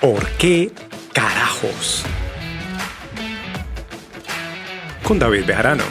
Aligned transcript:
¿Por 0.00 0.28
qué 0.32 0.70
carajos? 1.14 2.04
Con 5.02 5.18
David 5.18 5.46
Bejarano. 5.46 5.84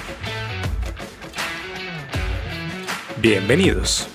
Bienvenidos. 3.20 4.08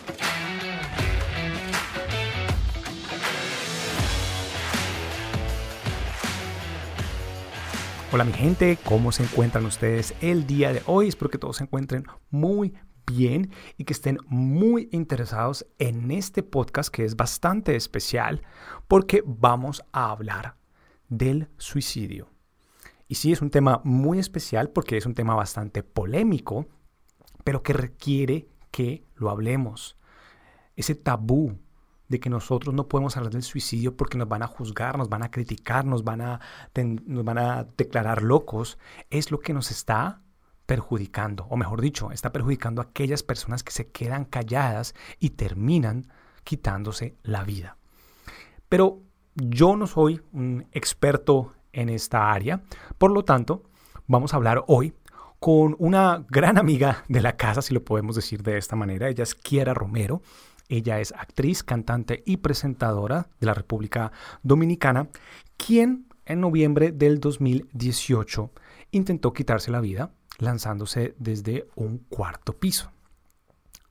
Hola 8.12 8.22
mi 8.24 8.32
gente, 8.32 8.78
¿cómo 8.84 9.10
se 9.10 9.24
encuentran 9.24 9.66
ustedes 9.66 10.14
el 10.20 10.46
día 10.46 10.72
de 10.72 10.82
hoy? 10.86 11.08
Espero 11.08 11.30
que 11.30 11.38
todos 11.38 11.56
se 11.56 11.64
encuentren 11.64 12.04
muy 12.30 12.74
bien 13.10 13.50
y 13.76 13.84
que 13.84 13.92
estén 13.92 14.18
muy 14.26 14.88
interesados 14.92 15.66
en 15.78 16.10
este 16.10 16.42
podcast 16.42 16.92
que 16.92 17.04
es 17.04 17.16
bastante 17.16 17.76
especial 17.76 18.42
porque 18.88 19.22
vamos 19.26 19.84
a 19.92 20.10
hablar 20.10 20.56
del 21.08 21.48
suicidio. 21.58 22.28
Y 23.08 23.16
sí, 23.16 23.32
es 23.32 23.42
un 23.42 23.50
tema 23.50 23.80
muy 23.84 24.18
especial 24.18 24.70
porque 24.70 24.96
es 24.96 25.04
un 25.04 25.14
tema 25.14 25.34
bastante 25.34 25.82
polémico, 25.82 26.66
pero 27.42 27.62
que 27.62 27.72
requiere 27.72 28.48
que 28.70 29.04
lo 29.16 29.30
hablemos. 29.30 29.96
Ese 30.76 30.94
tabú 30.94 31.58
de 32.08 32.20
que 32.20 32.30
nosotros 32.30 32.74
no 32.74 32.88
podemos 32.88 33.16
hablar 33.16 33.32
del 33.32 33.42
suicidio 33.42 33.96
porque 33.96 34.18
nos 34.18 34.28
van 34.28 34.42
a 34.42 34.48
juzgar, 34.48 34.98
nos 34.98 35.08
van 35.08 35.22
a 35.22 35.30
criticar, 35.30 35.84
nos 35.84 36.04
van 36.04 36.20
a, 36.20 36.40
nos 37.06 37.24
van 37.24 37.38
a 37.38 37.64
declarar 37.76 38.22
locos, 38.22 38.78
es 39.10 39.30
lo 39.30 39.40
que 39.40 39.52
nos 39.52 39.70
está 39.70 40.20
perjudicando, 40.70 41.46
o 41.50 41.56
mejor 41.56 41.80
dicho, 41.80 42.12
está 42.12 42.30
perjudicando 42.30 42.80
a 42.80 42.84
aquellas 42.84 43.24
personas 43.24 43.64
que 43.64 43.72
se 43.72 43.90
quedan 43.90 44.24
calladas 44.24 44.94
y 45.18 45.30
terminan 45.30 46.06
quitándose 46.44 47.16
la 47.24 47.42
vida. 47.42 47.76
Pero 48.68 49.00
yo 49.34 49.74
no 49.74 49.88
soy 49.88 50.22
un 50.30 50.68
experto 50.70 51.54
en 51.72 51.88
esta 51.88 52.30
área, 52.30 52.62
por 52.98 53.10
lo 53.10 53.24
tanto, 53.24 53.64
vamos 54.06 54.32
a 54.32 54.36
hablar 54.36 54.62
hoy 54.68 54.94
con 55.40 55.74
una 55.80 56.24
gran 56.28 56.56
amiga 56.56 57.02
de 57.08 57.20
la 57.20 57.36
casa, 57.36 57.62
si 57.62 57.74
lo 57.74 57.84
podemos 57.84 58.14
decir 58.14 58.44
de 58.44 58.56
esta 58.56 58.76
manera. 58.76 59.08
Ella 59.08 59.24
es 59.24 59.34
Kiera 59.34 59.74
Romero. 59.74 60.22
Ella 60.68 61.00
es 61.00 61.10
actriz, 61.10 61.64
cantante 61.64 62.22
y 62.24 62.36
presentadora 62.36 63.28
de 63.40 63.46
la 63.46 63.54
República 63.54 64.12
Dominicana, 64.44 65.08
quien 65.56 66.06
en 66.26 66.40
noviembre 66.40 66.92
del 66.92 67.18
2018 67.18 68.52
intentó 68.92 69.32
quitarse 69.32 69.72
la 69.72 69.80
vida 69.80 70.12
lanzándose 70.40 71.14
desde 71.18 71.68
un 71.76 71.98
cuarto 71.98 72.52
piso. 72.52 72.90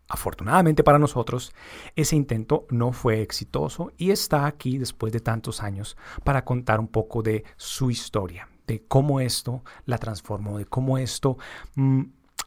Afortunadamente 0.08 0.84
para 0.84 0.98
nosotros, 0.98 1.54
ese 1.96 2.16
intento 2.16 2.66
no 2.72 2.92
fue 2.92 3.22
exitoso 3.22 3.92
y 3.96 4.10
está 4.10 4.48
aquí 4.48 4.80
después 4.80 5.14
de 5.14 5.20
tantos 5.20 5.62
años 5.62 5.98
para 6.24 6.44
contar 6.44 6.80
un 6.80 6.88
poco 6.88 7.22
de 7.22 7.44
su 7.58 7.92
historia, 7.92 8.50
de 8.66 8.84
cómo 8.88 9.20
esto 9.20 9.64
la 9.86 10.00
transformó, 10.00 10.58
de 10.58 10.66
cómo 10.66 10.98
esto 10.98 11.38
mm, 11.76 12.02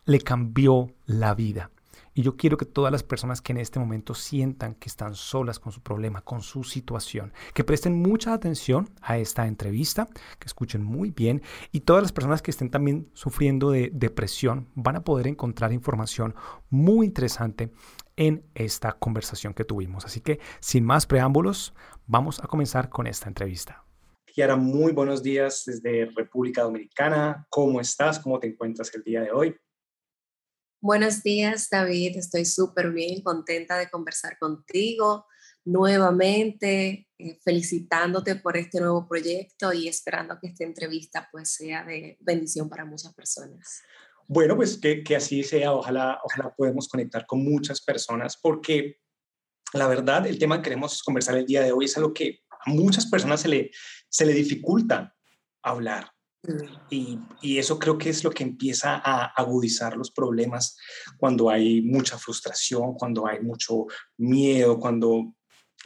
le 0.06 0.20
cambió 0.20 0.92
la 1.06 1.34
vida. 1.34 1.70
Y 2.14 2.22
yo 2.22 2.36
quiero 2.36 2.56
que 2.56 2.66
todas 2.66 2.92
las 2.92 3.02
personas 3.02 3.40
que 3.40 3.52
en 3.52 3.58
este 3.58 3.78
momento 3.78 4.14
sientan 4.14 4.74
que 4.74 4.88
están 4.88 5.14
solas 5.14 5.58
con 5.58 5.72
su 5.72 5.80
problema, 5.80 6.20
con 6.20 6.42
su 6.42 6.62
situación, 6.62 7.32
que 7.54 7.64
presten 7.64 8.00
mucha 8.00 8.34
atención 8.34 8.90
a 9.00 9.18
esta 9.18 9.46
entrevista, 9.46 10.08
que 10.38 10.46
escuchen 10.46 10.82
muy 10.82 11.10
bien 11.10 11.42
y 11.70 11.80
todas 11.80 12.02
las 12.02 12.12
personas 12.12 12.42
que 12.42 12.50
estén 12.50 12.70
también 12.70 13.08
sufriendo 13.14 13.70
de 13.70 13.90
depresión 13.92 14.68
van 14.74 14.96
a 14.96 15.04
poder 15.04 15.26
encontrar 15.26 15.72
información 15.72 16.34
muy 16.68 17.06
interesante 17.06 17.72
en 18.16 18.44
esta 18.54 18.92
conversación 18.92 19.54
que 19.54 19.64
tuvimos. 19.64 20.04
Así 20.04 20.20
que 20.20 20.38
sin 20.60 20.84
más 20.84 21.06
preámbulos, 21.06 21.74
vamos 22.06 22.40
a 22.40 22.46
comenzar 22.46 22.88
con 22.88 23.06
esta 23.06 23.28
entrevista. 23.28 23.84
Kiara, 24.26 24.56
muy 24.56 24.92
buenos 24.92 25.22
días 25.22 25.64
desde 25.66 26.10
República 26.16 26.62
Dominicana. 26.62 27.46
¿Cómo 27.50 27.80
estás? 27.80 28.18
¿Cómo 28.18 28.38
te 28.38 28.48
encuentras 28.48 28.94
el 28.94 29.02
día 29.02 29.20
de 29.20 29.30
hoy? 29.30 29.54
Buenos 30.82 31.22
días, 31.22 31.68
David. 31.70 32.16
Estoy 32.16 32.44
súper 32.44 32.90
bien, 32.90 33.22
contenta 33.22 33.78
de 33.78 33.88
conversar 33.88 34.36
contigo 34.36 35.26
nuevamente, 35.64 37.08
eh, 37.18 37.38
felicitándote 37.44 38.34
por 38.34 38.56
este 38.56 38.80
nuevo 38.80 39.06
proyecto 39.06 39.72
y 39.72 39.86
esperando 39.86 40.40
que 40.40 40.48
esta 40.48 40.64
entrevista 40.64 41.28
pues 41.30 41.52
sea 41.52 41.84
de 41.84 42.16
bendición 42.18 42.68
para 42.68 42.84
muchas 42.84 43.14
personas. 43.14 43.80
Bueno, 44.26 44.56
pues 44.56 44.76
que, 44.76 45.04
que 45.04 45.14
así 45.14 45.44
sea. 45.44 45.72
Ojalá, 45.72 46.18
ojalá 46.24 46.52
podemos 46.52 46.88
conectar 46.88 47.26
con 47.26 47.44
muchas 47.44 47.80
personas 47.80 48.36
porque 48.36 48.96
la 49.74 49.86
verdad, 49.86 50.26
el 50.26 50.40
tema 50.40 50.56
que 50.56 50.64
queremos 50.64 51.00
conversar 51.04 51.36
el 51.36 51.46
día 51.46 51.62
de 51.62 51.70
hoy 51.70 51.84
es 51.84 51.96
algo 51.96 52.12
que 52.12 52.40
a 52.50 52.70
muchas 52.72 53.06
personas 53.06 53.40
se 53.40 53.48
le, 53.48 53.70
se 54.08 54.26
le 54.26 54.32
dificulta 54.32 55.14
hablar. 55.62 56.10
Y, 56.90 57.18
eso 57.58 57.78
creo 57.78 57.98
que 57.98 58.10
es 58.10 58.24
lo 58.24 58.30
que 58.30 58.42
empieza 58.42 58.96
a 58.96 59.26
agudizar 59.26 59.96
los 59.96 60.10
problemas 60.10 60.76
cuando 61.16 61.48
hay 61.48 61.82
mucha 61.82 62.18
frustración, 62.18 62.94
cuando 62.94 63.26
hay 63.26 63.40
mucho 63.40 63.86
miedo, 64.16 64.78
cuando 64.78 65.34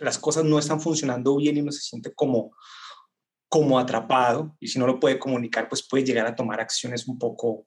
las 0.01 0.19
cosas 0.19 0.45
no 0.45 0.59
están 0.59 0.81
funcionando 0.81 1.37
bien 1.37 1.57
y 1.57 1.61
uno 1.61 1.73
se 1.73 1.81
siente 1.81 2.15
como, 2.15 2.57
como 3.49 3.79
atrapado 3.79 4.57
y 4.59 4.69
si 4.69 4.79
no 4.79 4.87
lo 4.87 4.99
puede 4.99 5.19
comunicar, 5.19 5.69
pues 5.69 5.87
puede 5.87 6.05
llegar 6.05 6.27
a 6.27 6.35
tomar 6.35 6.61
acciones 6.61 7.07
un 7.07 7.19
poco 7.19 7.67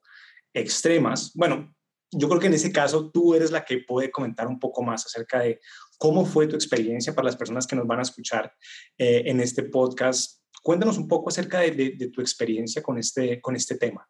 extremas. 0.52 1.32
Bueno, 1.34 1.72
yo 2.12 2.28
creo 2.28 2.40
que 2.40 2.48
en 2.48 2.54
ese 2.54 2.72
caso 2.72 3.10
tú 3.10 3.34
eres 3.34 3.52
la 3.52 3.64
que 3.64 3.78
puede 3.86 4.10
comentar 4.10 4.48
un 4.48 4.58
poco 4.58 4.82
más 4.82 5.06
acerca 5.06 5.40
de 5.40 5.60
cómo 5.96 6.24
fue 6.24 6.48
tu 6.48 6.56
experiencia 6.56 7.14
para 7.14 7.26
las 7.26 7.36
personas 7.36 7.66
que 7.66 7.76
nos 7.76 7.86
van 7.86 8.00
a 8.00 8.02
escuchar 8.02 8.52
eh, 8.98 9.22
en 9.26 9.40
este 9.40 9.62
podcast 9.62 10.39
Cuéntanos 10.62 10.98
un 10.98 11.08
poco 11.08 11.30
acerca 11.30 11.60
de, 11.60 12.10
tu 12.12 12.20
experiencia 12.20 12.82
con 12.82 12.98
este, 12.98 13.40
con 13.40 13.56
este 13.56 13.76
tema. 13.76 14.08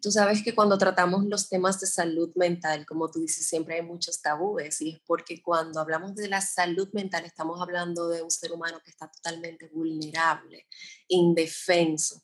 Tú 0.00 0.12
sabes 0.12 0.44
que 0.44 0.54
cuando 0.54 0.78
tratamos 0.78 1.24
los 1.24 1.48
temas 1.48 1.80
de 1.80 1.88
salud 1.88 2.30
mental, 2.36 2.86
como 2.86 3.10
tú 3.10 3.20
dices, 3.20 3.46
siempre 3.48 3.76
hay 3.76 3.82
muchos 3.82 4.22
tabúes 4.22 4.80
y 4.80 4.90
es 4.90 5.00
porque 5.04 5.42
cuando 5.42 5.80
hablamos 5.80 6.14
de 6.14 6.28
la 6.28 6.40
salud 6.40 6.88
mental 6.92 7.24
estamos 7.24 7.60
hablando 7.60 8.08
de 8.08 8.22
un 8.22 8.30
ser 8.30 8.52
humano 8.52 8.80
que 8.84 8.90
está 8.90 9.10
totalmente 9.10 9.68
vulnerable, 9.74 10.68
indefenso. 11.08 12.22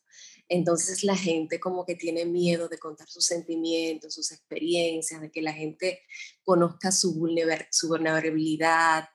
Entonces 0.49 1.03
la 1.03 1.17
gente 1.17 1.59
como 1.59 1.84
que 1.84 1.97
tiene 1.97 2.25
miedo 2.27 2.69
de 2.69 2.79
contar 2.79 3.09
sus 3.09 3.25
sentimientos, 3.25 4.15
sus 4.15 4.31
experiencias, 4.31 5.21
de 5.21 5.33
que 5.33 5.43
la 5.43 5.53
gente 5.53 6.03
conozca 6.45 6.93
su, 6.93 7.15
vulnerabilidad 7.15 9.09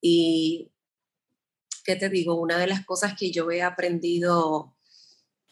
y 0.00 0.71
¿qué 1.84 1.96
te 1.96 2.08
digo? 2.08 2.34
Una 2.34 2.58
de 2.58 2.66
las 2.66 2.84
cosas 2.84 3.14
que 3.18 3.30
yo 3.30 3.50
he 3.50 3.62
aprendido 3.62 4.76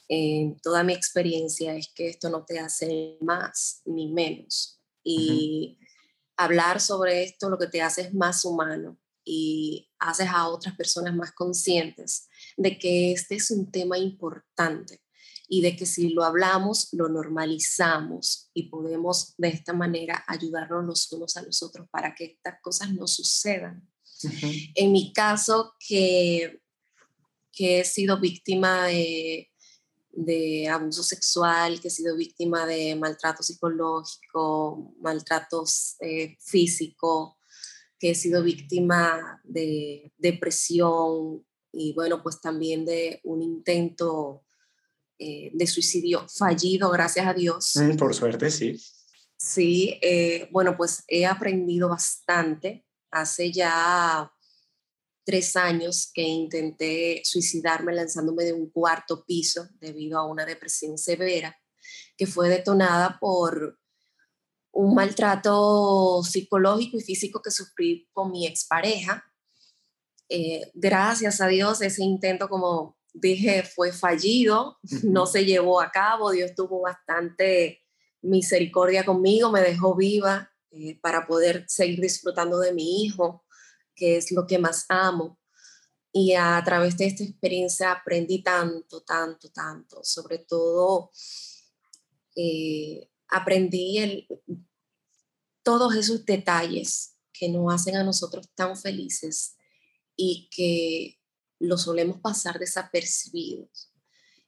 en 0.08 0.58
toda 0.60 0.82
mi 0.82 0.92
experiencia 0.92 1.74
es 1.76 1.88
que 1.94 2.08
esto 2.08 2.30
no 2.30 2.44
te 2.44 2.58
hace 2.58 3.16
más 3.20 3.82
ni 3.84 4.12
menos. 4.12 4.80
Y 5.04 5.78
hablar 6.36 6.80
sobre 6.80 7.22
esto 7.22 7.48
lo 7.48 7.58
que 7.58 7.66
te 7.66 7.82
hace 7.82 8.02
es 8.02 8.14
más 8.14 8.44
humano 8.44 8.98
y 9.24 9.90
haces 9.98 10.28
a 10.28 10.48
otras 10.48 10.74
personas 10.76 11.14
más 11.14 11.32
conscientes 11.32 12.28
de 12.56 12.78
que 12.78 13.12
este 13.12 13.36
es 13.36 13.50
un 13.50 13.70
tema 13.70 13.98
importante 13.98 15.00
y 15.52 15.62
de 15.62 15.76
que 15.76 15.84
si 15.84 16.10
lo 16.10 16.24
hablamos, 16.24 16.88
lo 16.92 17.08
normalizamos 17.08 18.50
y 18.54 18.70
podemos 18.70 19.34
de 19.36 19.48
esta 19.48 19.72
manera 19.72 20.24
ayudarnos 20.28 20.84
los 20.84 21.12
unos 21.12 21.36
a 21.36 21.42
los 21.42 21.62
otros 21.62 21.88
para 21.90 22.14
que 22.14 22.24
estas 22.24 22.60
cosas 22.62 22.92
no 22.94 23.06
sucedan. 23.08 23.89
En 24.74 24.92
mi 24.92 25.12
caso, 25.12 25.74
que, 25.78 26.60
que 27.52 27.80
he 27.80 27.84
sido 27.84 28.20
víctima 28.20 28.86
de, 28.86 29.48
abuso 30.70 31.02
sexual, 31.02 31.80
que 31.80 31.88
he 31.88 31.90
sido 31.90 32.16
víctima 32.16 32.66
de 32.66 32.94
maltrato 32.96 33.42
psicológico, 33.42 34.94
maltratos 35.00 35.96
eh, 36.00 36.36
físico, 36.40 37.38
que 37.98 38.10
he 38.10 38.14
sido 38.14 38.42
víctima 38.42 39.40
de 39.44 40.12
depresión 40.16 41.44
y 41.72 41.92
bueno, 41.92 42.22
pues 42.22 42.40
también 42.40 42.84
de 42.84 43.20
un 43.24 43.42
intento 43.42 44.42
eh, 45.18 45.50
de 45.52 45.66
suicidio 45.66 46.26
fallido, 46.28 46.90
gracias 46.90 47.26
a 47.26 47.34
Dios. 47.34 47.76
Mm, 47.76 47.96
por 47.96 48.14
suerte, 48.14 48.50
sí. 48.50 48.80
Sí, 49.36 49.98
eh, 50.02 50.48
bueno, 50.50 50.76
pues 50.76 51.04
he 51.08 51.26
aprendido 51.26 51.88
bastante 51.88 52.84
hace 53.10 53.52
ya 53.52 54.30
tres 55.24 55.54
años 55.56 56.10
que 56.12 56.22
intenté 56.22 57.22
suicidarme 57.24 57.94
lanzándome 57.94 58.44
de 58.44 58.52
un 58.52 58.70
cuarto 58.70 59.24
piso 59.24 59.68
debido 59.78 60.18
a 60.18 60.26
una 60.26 60.44
depresión 60.44 60.98
severa 60.98 61.56
que 62.16 62.26
fue 62.26 62.48
detonada 62.48 63.18
por 63.20 63.78
un 64.72 64.94
maltrato 64.94 66.22
psicológico 66.22 66.98
y 66.98 67.02
físico 67.02 67.42
que 67.42 67.50
sufrí 67.50 68.08
con 68.12 68.30
mi 68.30 68.46
expareja. 68.46 69.24
Eh, 70.28 70.70
gracias 70.74 71.40
a 71.40 71.48
Dios 71.48 71.82
ese 71.82 72.04
intento, 72.04 72.48
como 72.48 72.96
dije, 73.12 73.62
fue 73.62 73.92
fallido, 73.92 74.78
no 75.02 75.26
se 75.26 75.44
llevó 75.44 75.80
a 75.80 75.90
cabo, 75.90 76.30
Dios 76.30 76.54
tuvo 76.54 76.82
bastante 76.82 77.84
misericordia 78.22 79.04
conmigo, 79.04 79.50
me 79.50 79.62
dejó 79.62 79.96
viva 79.96 80.49
eh, 80.72 80.98
para 81.00 81.26
poder 81.26 81.64
seguir 81.68 82.00
disfrutando 82.00 82.58
de 82.58 82.72
mi 82.72 83.02
hijo, 83.02 83.44
que 83.94 84.16
es 84.16 84.30
lo 84.32 84.46
que 84.46 84.58
más 84.58 84.86
amo. 84.88 85.38
Y 86.12 86.34
a 86.34 86.60
través 86.64 86.96
de 86.96 87.06
esta 87.06 87.24
experiencia 87.24 87.92
aprendí 87.92 88.42
tanto, 88.42 89.02
tanto, 89.02 89.50
tanto. 89.50 90.00
Sobre 90.02 90.38
todo, 90.38 91.10
eh, 92.36 93.10
aprendí 93.28 94.26
todos 95.62 95.94
esos 95.94 96.24
detalles 96.24 97.16
que 97.32 97.48
nos 97.48 97.72
hacen 97.72 97.96
a 97.96 98.04
nosotros 98.04 98.48
tan 98.54 98.76
felices 98.76 99.56
y 100.16 100.48
que 100.50 101.18
lo 101.58 101.78
solemos 101.78 102.20
pasar 102.20 102.58
desapercibidos. 102.58 103.92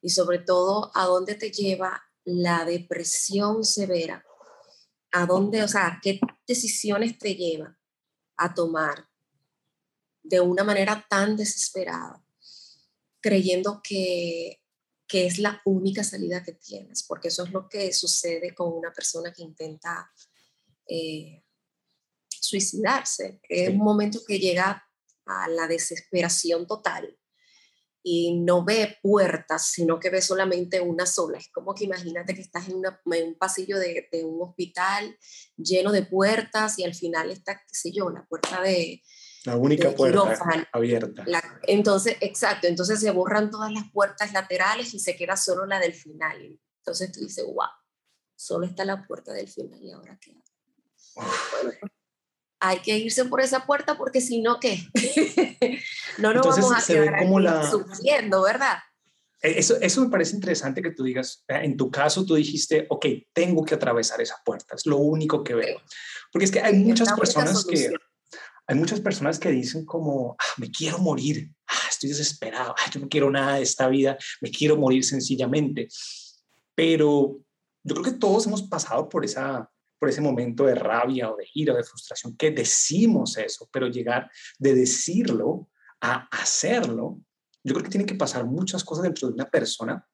Y 0.01 0.11
sobre 0.11 0.39
todo, 0.39 0.91
a 0.95 1.07
dónde 1.07 1.35
te 1.35 1.51
lleva 1.51 2.03
la 2.25 2.65
depresión 2.65 3.65
severa, 3.65 4.25
a 5.13 5.27
dónde, 5.27 5.63
o 5.63 5.69
sea, 5.69 6.01
qué 6.03 6.19
decisiones 6.47 7.19
te 7.19 7.35
lleva 7.35 7.79
a 8.37 8.55
tomar 8.55 9.09
de 10.23 10.41
una 10.41 10.65
manera 10.65 11.07
tan 11.09 11.37
desesperada, 11.37 12.25
creyendo 13.21 13.81
que, 13.83 14.59
es 15.13 15.39
la 15.39 15.61
única 15.67 16.03
salida 16.03 16.43
que 16.43 16.53
tienes, 16.53 17.03
porque 17.03 17.29
eso 17.29 17.45
es 17.45 17.51
lo 17.51 17.69
que 17.69 17.93
sucede 17.93 18.55
con 18.55 18.73
una 18.73 18.95
persona 18.95 19.31
que 19.31 19.43
intenta 19.43 20.11
eh, 20.89 21.45
suicidarse. 22.31 23.39
Es 23.47 23.69
un 23.69 23.77
momento 23.77 24.21
que 24.27 24.39
llega 24.39 24.83
a 25.27 25.49
la 25.49 25.67
desesperación 25.67 26.67
total 26.67 27.15
y 28.03 28.41
no 28.41 28.65
ve 28.65 28.99
puertas, 29.03 29.69
sino 29.69 30.01
que 30.01 30.11
ve 30.11 30.21
solamente 30.21 30.81
una 30.81 31.07
sola. 31.07 31.39
Es 31.39 31.49
como 31.51 31.75
que 31.75 31.85
imagínate 31.85 32.35
que 32.35 32.41
estás 32.41 32.69
en, 32.69 32.77
un 32.77 33.35
pasillo 33.39 33.79
de, 33.79 34.09
un 34.25 34.43
hospital 34.43 35.17
lleno 35.57 35.93
de 35.93 36.03
puertas 36.03 36.79
y 36.79 36.85
al 36.85 36.95
final 36.95 37.31
está, 37.31 37.57
qué 37.57 37.75
sé 37.75 37.93
yo, 37.93 38.11
la 38.11 38.25
puerta 38.27 38.61
de... 38.61 39.03
La 39.45 39.57
única 39.57 39.91
puerta 39.91 40.69
abierta. 40.73 41.25
entonces, 41.67 42.17
exacto, 42.21 42.69
entonces 42.69 43.01
se 43.01 43.11
borran 43.11 43.51
todas 43.51 43.73
las 43.73 43.91
puertas 43.91 44.33
laterales 44.33 44.95
y 44.95 45.01
se 45.01 45.17
queda 45.17 45.37
solo 45.37 45.67
la 45.67 45.81
del 45.81 45.95
final. 45.95 46.61
Entonces 46.79 47.11
tú 47.11 47.21
dices, 47.21 47.45
wow, 47.45 47.67
solo 48.37 48.67
está 48.67 48.85
la 48.85 49.05
puerta 49.05 49.33
del 49.33 49.49
final 49.49 49.83
y 49.83 49.91
ahora 49.91 50.17
qué 50.21 50.33
bueno, 51.15 51.73
hay 52.65 52.79
que 52.79 52.97
irse 52.97 53.25
por 53.25 53.41
esa 53.41 53.67
puerta 53.67 53.99
porque 53.99 54.21
si 54.21 54.41
no, 54.41 54.61
¿qué? 54.61 54.87
no 56.19 56.33
nos 56.33 56.47
vamos 56.47 56.73
a 56.73 56.87
quedar 56.87 57.19
como 57.19 57.41
la... 57.41 57.69
sufriendo, 57.69 58.43
¿verdad? 58.43 58.79
E, 59.43 59.59
eso, 59.59 59.77
eso 59.81 60.01
me 60.01 60.09
parece 60.09 60.37
interesante 60.37 60.81
que 60.81 60.93
tú 60.93 61.03
digas, 61.03 61.45
en 61.49 61.77
tu 61.77 61.91
caso 61.91 62.25
tú 62.25 62.37
dijiste, 62.37 62.87
ok, 62.89 63.07
tengo 63.33 63.65
que 63.65 63.75
atravesar 63.75 64.21
esa 64.21 64.41
puerta, 64.45 64.77
es 64.77 64.87
lo 64.87 64.99
único 64.99 65.43
que 65.43 65.57
veo. 65.57 65.81
Porque 66.31 66.45
es 66.45 66.53
que 66.53 66.61
hay 66.61 66.75
muchas 66.75 67.13
personas 67.15 67.65
que, 67.65 67.91
hay 68.69 68.77
muchas 68.77 69.01
personas 69.01 69.41
que 69.41 69.51
dicen 69.51 69.85
como, 69.85 70.37
ah, 70.39 70.55
me 70.59 70.71
quiero 70.71 70.99
morir, 70.99 71.53
ah, 71.67 71.89
estoy 71.91 72.11
desesperado, 72.11 72.77
ah, 72.79 72.91
yo 72.93 73.01
no 73.01 73.09
quiero 73.09 73.29
nada 73.29 73.57
de 73.57 73.63
esta 73.63 73.89
vida, 73.89 74.17
me 74.41 74.53
quiero 74.53 74.77
morir 74.77 75.05
sencillamente. 75.05 75.89
Pero 76.77 77.41
yo 77.83 77.95
creo 77.97 78.05
que 78.05 78.21
todos 78.21 78.47
hemos 78.47 78.63
pasado 78.63 79.09
por 79.09 79.25
esa, 79.25 79.69
por 80.03 80.09
ese 80.09 80.21
momento 80.21 80.67
de 80.67 80.75
rabia 80.75 81.31
o 81.31 81.37
de 81.37 81.47
ira 81.55 81.75
o 81.75 81.77
de 81.77 81.85
frustración 81.85 82.37
que 82.37 82.51
decimos 82.51 83.39
eso, 83.39 83.69
pero 83.73 83.87
llegar 83.87 84.29
de 84.59 84.75
decirlo 84.75 85.69
a 86.01 86.27
hacerlo, 86.33 87.21
yo 87.63 87.73
creo 87.73 87.85
que 87.85 87.91
tienen 87.91 88.09
que 88.09 88.17
pasar 88.17 88.45
muchas 88.45 88.83
cosas 88.83 89.05
dentro 89.05 89.29
de 89.29 89.35
una 89.35 89.49
persona 89.49 90.05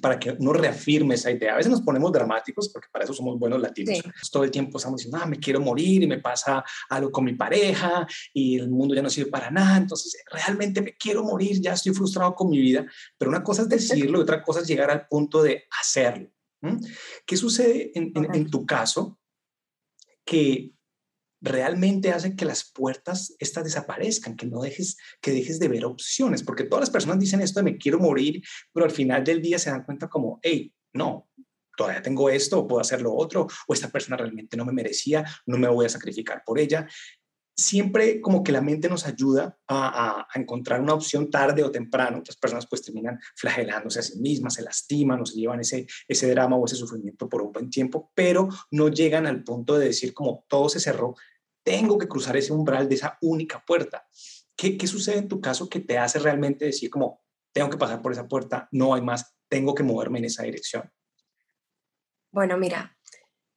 para 0.00 0.18
que 0.18 0.30
uno 0.30 0.54
reafirme 0.54 1.16
esa 1.16 1.30
idea. 1.30 1.52
A 1.52 1.56
veces 1.58 1.70
nos 1.70 1.82
ponemos 1.82 2.10
dramáticos 2.10 2.70
porque 2.70 2.88
para 2.90 3.04
eso 3.04 3.12
somos 3.12 3.38
buenos 3.38 3.60
latinos. 3.60 3.98
Todo 4.32 4.44
el 4.44 4.50
tiempo 4.50 4.78
estamos 4.78 4.96
diciendo, 4.96 5.18
ah, 5.22 5.26
me 5.26 5.38
quiero 5.38 5.60
morir 5.60 6.04
y 6.04 6.06
me 6.06 6.20
pasa 6.20 6.64
algo 6.88 7.12
con 7.12 7.26
mi 7.26 7.34
pareja 7.34 8.06
y 8.32 8.58
el 8.58 8.70
mundo 8.70 8.94
ya 8.94 9.02
no 9.02 9.10
sirve 9.10 9.30
para 9.30 9.50
nada. 9.50 9.76
Entonces, 9.76 10.24
realmente 10.32 10.80
me 10.80 10.96
quiero 10.96 11.22
morir, 11.22 11.60
ya 11.60 11.74
estoy 11.74 11.92
frustrado 11.92 12.34
con 12.34 12.48
mi 12.48 12.60
vida. 12.60 12.86
Pero 13.18 13.30
una 13.30 13.42
cosa 13.42 13.60
es 13.60 13.68
decirlo 13.68 14.20
y 14.20 14.22
otra 14.22 14.42
cosa 14.42 14.60
es 14.60 14.66
llegar 14.66 14.90
al 14.90 15.06
punto 15.06 15.42
de 15.42 15.64
hacerlo. 15.78 16.30
¿Qué 17.24 17.36
sucede 17.36 17.92
en, 17.94 18.50
tu 18.50 18.66
caso 18.66 19.17
que 20.28 20.72
realmente 21.40 22.10
hace 22.10 22.36
que 22.36 22.44
las 22.44 22.70
puertas 22.70 23.34
estas 23.38 23.64
desaparezcan, 23.64 24.36
que 24.36 24.46
no 24.46 24.60
dejes, 24.60 24.98
que 25.22 25.30
dejes 25.30 25.58
de 25.58 25.68
ver 25.68 25.86
opciones? 25.86 26.42
Porque 26.42 26.64
todas 26.64 26.82
las 26.82 26.90
personas 26.90 27.18
dicen 27.18 27.40
esto 27.40 27.60
de 27.60 27.70
me 27.70 27.78
quiero 27.78 27.98
morir, 27.98 28.42
pero 28.72 28.84
al 28.84 28.92
final 28.92 29.24
del 29.24 29.40
día 29.40 29.58
se 29.58 29.70
dan 29.70 29.84
cuenta 29.84 30.08
como, 30.08 30.38
hey, 30.42 30.70
no, 30.92 31.30
todavía 31.78 32.02
tengo 32.02 32.28
esto, 32.28 32.66
puedo 32.68 32.82
hacer 32.82 33.00
lo 33.00 33.14
otro, 33.14 33.46
o 33.66 33.72
esta 33.72 33.88
persona 33.88 34.18
realmente 34.18 34.56
no 34.56 34.66
me 34.66 34.72
merecía, 34.72 35.24
no 35.46 35.56
me 35.56 35.68
voy 35.68 35.86
a 35.86 35.88
sacrificar 35.88 36.42
por 36.44 36.58
ella 36.58 36.86
siempre 37.58 38.20
como 38.20 38.44
que 38.44 38.52
la 38.52 38.60
mente 38.60 38.88
nos 38.88 39.04
ayuda 39.04 39.58
a, 39.66 40.28
encontrar 40.36 40.80
una 40.80 40.94
opción 40.94 41.28
tarde 41.28 41.64
o 41.64 41.72
temprano. 41.72 42.18
Otras 42.18 42.36
personas 42.36 42.66
pues 42.68 42.82
terminan 42.82 43.18
flagelándose 43.34 43.98
a 43.98 44.02
sí 44.02 44.20
mismas, 44.20 44.54
se 44.54 44.62
lastiman 44.62 45.20
o 45.20 45.26
se 45.26 45.36
llevan 45.36 45.60
ese, 45.60 45.86
ese 46.06 46.30
drama 46.30 46.56
o 46.56 46.64
ese 46.64 46.76
sufrimiento 46.76 47.28
por 47.28 47.42
un 47.42 47.52
buen 47.52 47.68
tiempo, 47.68 48.12
pero 48.14 48.48
no 48.70 48.88
llegan 48.88 49.26
al 49.26 49.42
punto 49.42 49.76
de 49.76 49.86
decir 49.86 50.14
como 50.14 50.44
todo 50.48 50.68
se 50.68 50.78
cerró, 50.78 51.16
tengo 51.64 51.98
que 51.98 52.06
cruzar 52.06 52.36
ese 52.36 52.52
umbral 52.52 52.88
de 52.88 52.94
esa 52.94 53.18
única 53.22 53.64
puerta. 53.66 54.06
¿Qué, 54.56 54.78
qué 54.78 54.86
sucede 54.86 55.18
en 55.18 55.28
tu 55.28 55.40
caso 55.40 55.68
que 55.68 55.80
te 55.80 55.98
hace 55.98 56.20
realmente 56.20 56.64
decir 56.64 56.90
como 56.90 57.20
tengo 57.52 57.70
que 57.70 57.76
pasar 57.76 58.00
por 58.00 58.12
esa 58.12 58.28
puerta, 58.28 58.68
no 58.70 58.94
hay 58.94 59.02
más, 59.02 59.34
tengo 59.48 59.74
que 59.74 59.82
moverme 59.82 60.20
en 60.20 60.26
esa 60.26 60.44
dirección? 60.44 60.88
Bueno, 62.30 62.56
mira, 62.56 62.96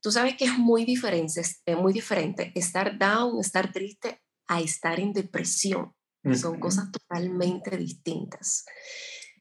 Tú 0.01 0.11
sabes 0.11 0.35
que 0.35 0.45
es 0.45 0.57
muy 0.57 0.83
diferente, 0.83 1.41
es 1.41 1.77
muy 1.77 1.93
diferente 1.93 2.51
estar 2.55 2.97
down, 2.97 3.39
estar 3.39 3.71
triste, 3.71 4.21
a 4.47 4.59
estar 4.59 4.99
en 4.99 5.13
depresión. 5.13 5.93
Son 6.35 6.59
cosas 6.59 6.91
totalmente 6.91 7.77
distintas. 7.77 8.65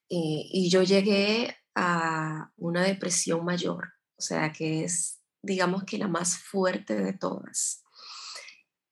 Eh, 0.09 0.49
y 0.51 0.71
yo 0.71 0.83
llegué 0.83 1.57
a 1.75 2.51
una 2.57 2.83
depresión 2.83 3.45
mayor, 3.45 3.93
o 4.17 4.23
sea, 4.23 4.51
que 4.53 4.85
es, 4.85 5.21
digamos 5.43 5.85
que 5.85 5.99
la 5.99 6.09
más 6.09 6.39
fuerte 6.39 6.95
de 6.97 7.13
todas. 7.13 7.83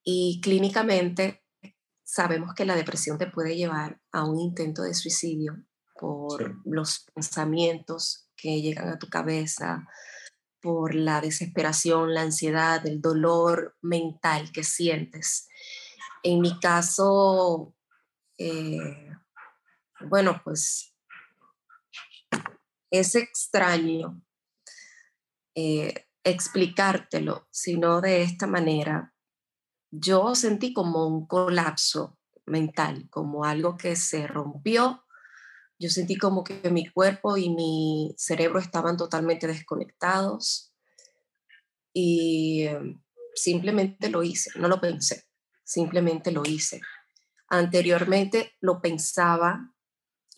Y 0.05 0.41
clínicamente 0.43 1.45
sabemos 2.05 2.55
que 2.55 2.65
la 2.65 2.77
depresión 2.77 3.19
te 3.19 3.27
puede 3.27 3.57
llevar 3.57 4.01
a 4.13 4.25
un 4.25 4.39
intento 4.39 4.83
de 4.83 4.95
suicidio 4.95 5.63
por 5.99 6.57
los 6.65 7.07
pensamientos 7.15 8.31
que 8.37 8.63
llegan 8.63 8.89
a 8.89 8.99
tu 8.99 9.09
cabeza, 9.09 9.87
por 10.61 10.95
la 10.95 11.21
desesperación, 11.21 12.15
la 12.15 12.23
ansiedad, 12.23 12.87
el 12.87 13.01
dolor 13.01 13.77
mental 13.81 14.51
que 14.53 14.65
sientes. 14.65 15.49
En 16.23 16.41
mi 16.41 16.59
caso, 16.59 17.75
eh, 18.39 19.11
bueno, 20.09 20.41
pues 20.45 20.95
es 22.91 23.15
extraño 23.15 24.23
eh, 25.55 26.07
explicártelo, 26.25 27.49
sino 27.51 28.01
de 28.01 28.23
esta 28.23 28.47
manera. 28.47 29.15
Yo 29.91 30.35
sentí 30.35 30.73
como 30.73 31.07
un 31.07 31.27
colapso 31.27 32.19
mental, 32.47 33.09
como 33.11 33.45
algo 33.45 33.77
que 33.77 33.97
se 33.97 34.27
rompió 34.27 35.05
yo 35.79 35.91
sentí 35.91 36.17
como 36.17 36.45
que 36.45 36.71
mi 36.71 36.87
cuerpo 36.89 37.37
y 37.37 37.51
mi 37.51 38.15
cerebro 38.17 38.59
estaban 38.59 38.97
totalmente 38.97 39.47
desconectados 39.47 40.75
y 41.93 42.63
em, 42.63 43.01
simplemente 43.35 44.09
lo 44.11 44.23
hice, 44.23 44.51
no 44.57 44.69
lo 44.69 44.81
pensé, 44.81 45.25
simplemente 45.65 46.33
lo 46.33 46.43
hice. 46.45 46.81
Anteriormente 47.49 48.57
lo 48.61 48.81
pensaba 48.81 49.75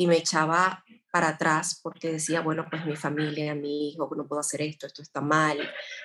y 0.01 0.07
me 0.07 0.17
echaba 0.17 0.83
para 1.13 1.29
atrás 1.29 1.79
porque 1.83 2.13
decía, 2.13 2.41
bueno, 2.41 2.67
pues 2.71 2.87
mi 2.87 2.97
familia, 2.97 3.55
mi 3.55 3.91
hijo, 3.91 4.11
no 4.17 4.27
puedo 4.27 4.41
hacer 4.41 4.63
esto, 4.63 4.87
esto 4.87 5.03
está 5.03 5.21
mal, 5.21 5.59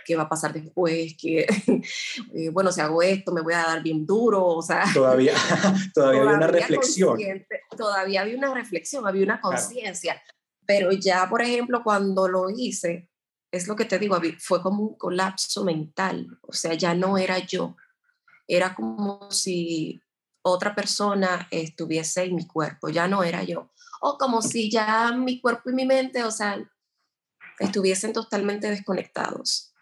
¿qué 0.04 0.18
va 0.18 0.24
a 0.24 0.30
pasar 0.30 0.52
después? 0.52 1.16
Eh, 1.24 1.48
bueno, 2.52 2.74
si 2.74 2.82
hago 2.82 3.02
esto 3.02 3.32
me 3.32 3.40
voy 3.40 3.54
a 3.54 3.68
dar 3.68 3.82
bien 3.82 4.06
duro, 4.06 4.46
o 4.46 4.62
sea... 4.62 4.84
Todavía, 4.94 5.34
todavía, 5.94 6.24
había 6.24 6.36
una 6.36 6.48
reflexión. 6.48 7.18
Todavía 7.78 8.22
había 8.22 8.38
una 8.38 8.54
reflexión, 8.54 9.08
había 9.08 9.24
una 9.24 9.40
conciencia, 9.40 10.22
pero 10.66 10.92
ya, 10.92 11.30
por 11.30 11.42
ejemplo, 11.42 11.82
cuando 11.82 12.28
lo 12.28 12.50
hice, 12.50 13.08
es 13.50 13.66
lo 13.70 13.78
que 13.78 13.86
te 13.86 13.98
digo, 13.98 14.20
fue 14.40 14.62
como 14.62 14.84
un 14.84 14.98
colapso 14.98 15.64
mental, 15.64 16.38
o 16.42 16.52
sea, 16.52 16.74
ya 16.74 16.94
no 16.94 17.18
era 17.18 17.40
yo, 17.40 17.78
era 18.46 18.76
como 18.76 19.32
si 19.32 20.02
otra 20.42 20.76
persona 20.76 21.48
estuviese 21.50 22.24
en 22.24 22.36
mi 22.36 22.46
cuerpo, 22.46 22.90
ya 22.90 23.08
no 23.08 23.24
era 23.24 23.42
yo 23.44 23.72
o 24.02 24.18
como 24.18 24.42
si 24.42 24.70
ya 24.70 25.12
mi 25.12 25.42
cuerpo 25.42 25.70
y 25.70 25.74
mi 25.74 25.86
mente, 25.86 26.24
o 26.24 26.32
sea, 26.32 26.58
estuviesen 27.60 28.14
totalmente 28.14 28.70
desconectados. 28.70 29.74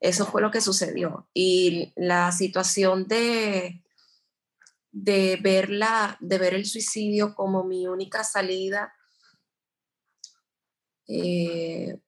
Eso 0.00 0.24
fue 0.26 0.40
lo 0.40 0.50
que 0.50 0.60
sucedió. 0.60 1.28
Y 1.34 1.92
la 1.96 2.32
situación 2.32 3.06
de, 3.06 3.84
de, 4.90 5.38
verla, 5.42 6.16
de 6.20 6.38
ver 6.38 6.54
el 6.54 6.64
suicidio 6.64 7.34
como 7.34 7.64
mi 7.64 7.86
única 7.86 8.24
salida, 8.24 8.94
eh, 11.06 12.00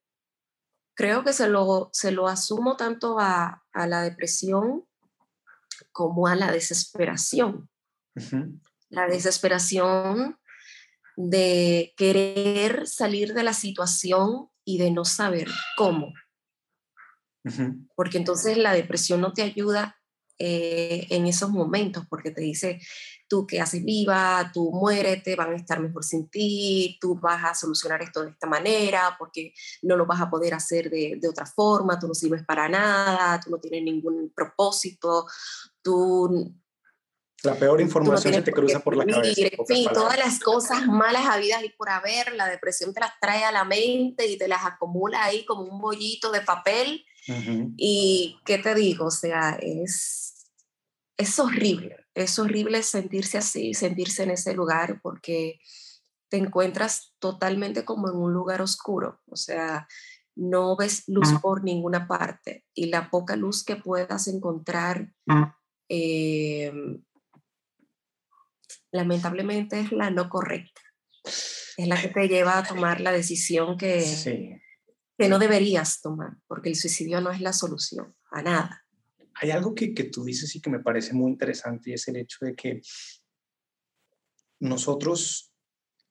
creo 0.94 1.24
que 1.24 1.32
se 1.32 1.48
lo, 1.48 1.90
se 1.92 2.12
lo 2.12 2.28
asumo 2.28 2.76
tanto 2.76 3.18
a, 3.18 3.64
a 3.72 3.86
la 3.86 4.02
depresión 4.02 4.86
como 5.90 6.26
a 6.26 6.36
la 6.36 6.50
desesperación. 6.50 7.68
La 8.88 9.06
desesperación 9.06 10.38
de 11.16 11.92
querer 11.96 12.86
salir 12.86 13.34
de 13.34 13.42
la 13.42 13.52
situación 13.52 14.48
y 14.64 14.78
de 14.78 14.90
no 14.90 15.04
saber 15.04 15.48
cómo. 15.76 16.12
Porque 17.96 18.18
entonces 18.18 18.56
la 18.56 18.72
depresión 18.72 19.20
no 19.20 19.32
te 19.32 19.42
ayuda 19.42 19.96
eh, 20.38 21.06
en 21.10 21.26
esos 21.26 21.50
momentos, 21.50 22.04
porque 22.08 22.30
te 22.30 22.40
dice, 22.40 22.80
tú 23.28 23.46
que 23.46 23.60
haces 23.60 23.84
viva, 23.84 24.50
tú 24.52 24.70
muérete, 24.72 25.36
van 25.36 25.52
a 25.52 25.56
estar 25.56 25.80
mejor 25.80 26.04
sin 26.04 26.28
ti, 26.28 26.98
tú 27.00 27.18
vas 27.18 27.44
a 27.44 27.54
solucionar 27.54 28.02
esto 28.02 28.22
de 28.22 28.30
esta 28.30 28.46
manera, 28.46 29.16
porque 29.18 29.52
no 29.82 29.96
lo 29.96 30.06
vas 30.06 30.20
a 30.20 30.30
poder 30.30 30.54
hacer 30.54 30.90
de, 30.90 31.18
de 31.20 31.28
otra 31.28 31.46
forma, 31.46 31.98
tú 31.98 32.08
no 32.08 32.14
sirves 32.14 32.44
para 32.44 32.68
nada, 32.68 33.40
tú 33.40 33.50
no 33.50 33.58
tienes 33.58 33.82
ningún 33.82 34.32
propósito, 34.34 35.26
tú 35.82 36.54
la 37.42 37.54
peor 37.54 37.80
información 37.80 38.34
se 38.34 38.42
te 38.42 38.52
cruza 38.52 38.80
por 38.80 38.96
la 38.96 39.04
cabeza. 39.04 39.48
Fin, 39.66 39.88
todas 39.92 40.18
las 40.18 40.38
cosas 40.38 40.86
malas 40.86 41.26
habidas 41.26 41.64
y 41.64 41.70
por 41.70 41.90
haber, 41.90 42.34
la 42.34 42.46
depresión 42.46 42.94
te 42.94 43.00
las 43.00 43.12
trae 43.20 43.44
a 43.44 43.52
la 43.52 43.64
mente 43.64 44.26
y 44.26 44.38
te 44.38 44.48
las 44.48 44.64
acumula 44.64 45.24
ahí 45.24 45.44
como 45.44 45.62
un 45.62 45.80
bollito 45.80 46.30
de 46.30 46.40
papel. 46.40 47.04
Y 47.76 48.40
qué 48.44 48.58
te 48.58 48.74
digo, 48.74 49.06
o 49.06 49.10
sea, 49.10 49.56
es, 49.60 50.50
es 51.16 51.38
horrible, 51.38 52.06
es 52.14 52.38
horrible 52.38 52.82
sentirse 52.82 53.38
así, 53.38 53.74
sentirse 53.74 54.24
en 54.24 54.32
ese 54.32 54.54
lugar 54.54 55.00
porque 55.02 55.60
te 56.28 56.38
encuentras 56.38 57.14
totalmente 57.20 57.84
como 57.84 58.08
en 58.08 58.16
un 58.16 58.32
lugar 58.32 58.60
oscuro, 58.60 59.20
o 59.26 59.36
sea, 59.36 59.86
no 60.34 60.76
ves 60.76 61.04
luz 61.06 61.28
por 61.40 61.62
ninguna 61.62 62.08
parte 62.08 62.64
y 62.74 62.86
la 62.86 63.10
poca 63.10 63.36
luz 63.36 63.64
que 63.64 63.76
puedas 63.76 64.26
encontrar 64.28 65.12
eh, 65.88 66.72
lamentablemente 68.92 69.80
es 69.80 69.92
la 69.92 70.10
no 70.10 70.28
correcta. 70.28 70.80
Es 71.76 71.88
la 71.88 72.00
que 72.00 72.08
te 72.08 72.28
lleva 72.28 72.58
a 72.58 72.62
tomar 72.62 73.00
la 73.00 73.12
decisión 73.12 73.76
que, 73.76 74.60
que 75.18 75.28
no 75.28 75.38
deberías 75.38 76.00
tomar, 76.00 76.36
porque 76.46 76.68
el 76.68 76.76
suicidio 76.76 77.20
no 77.20 77.30
es 77.30 77.40
la 77.40 77.52
solución 77.52 78.14
a 78.30 78.42
nada. 78.42 78.84
Hay 79.34 79.50
algo 79.50 79.74
que, 79.74 79.94
que 79.94 80.04
tú 80.04 80.24
dices 80.24 80.54
y 80.54 80.60
que 80.60 80.70
me 80.70 80.80
parece 80.80 81.14
muy 81.14 81.30
interesante 81.30 81.90
y 81.90 81.94
es 81.94 82.06
el 82.08 82.16
hecho 82.16 82.44
de 82.44 82.54
que 82.54 82.82
nosotros 84.60 85.52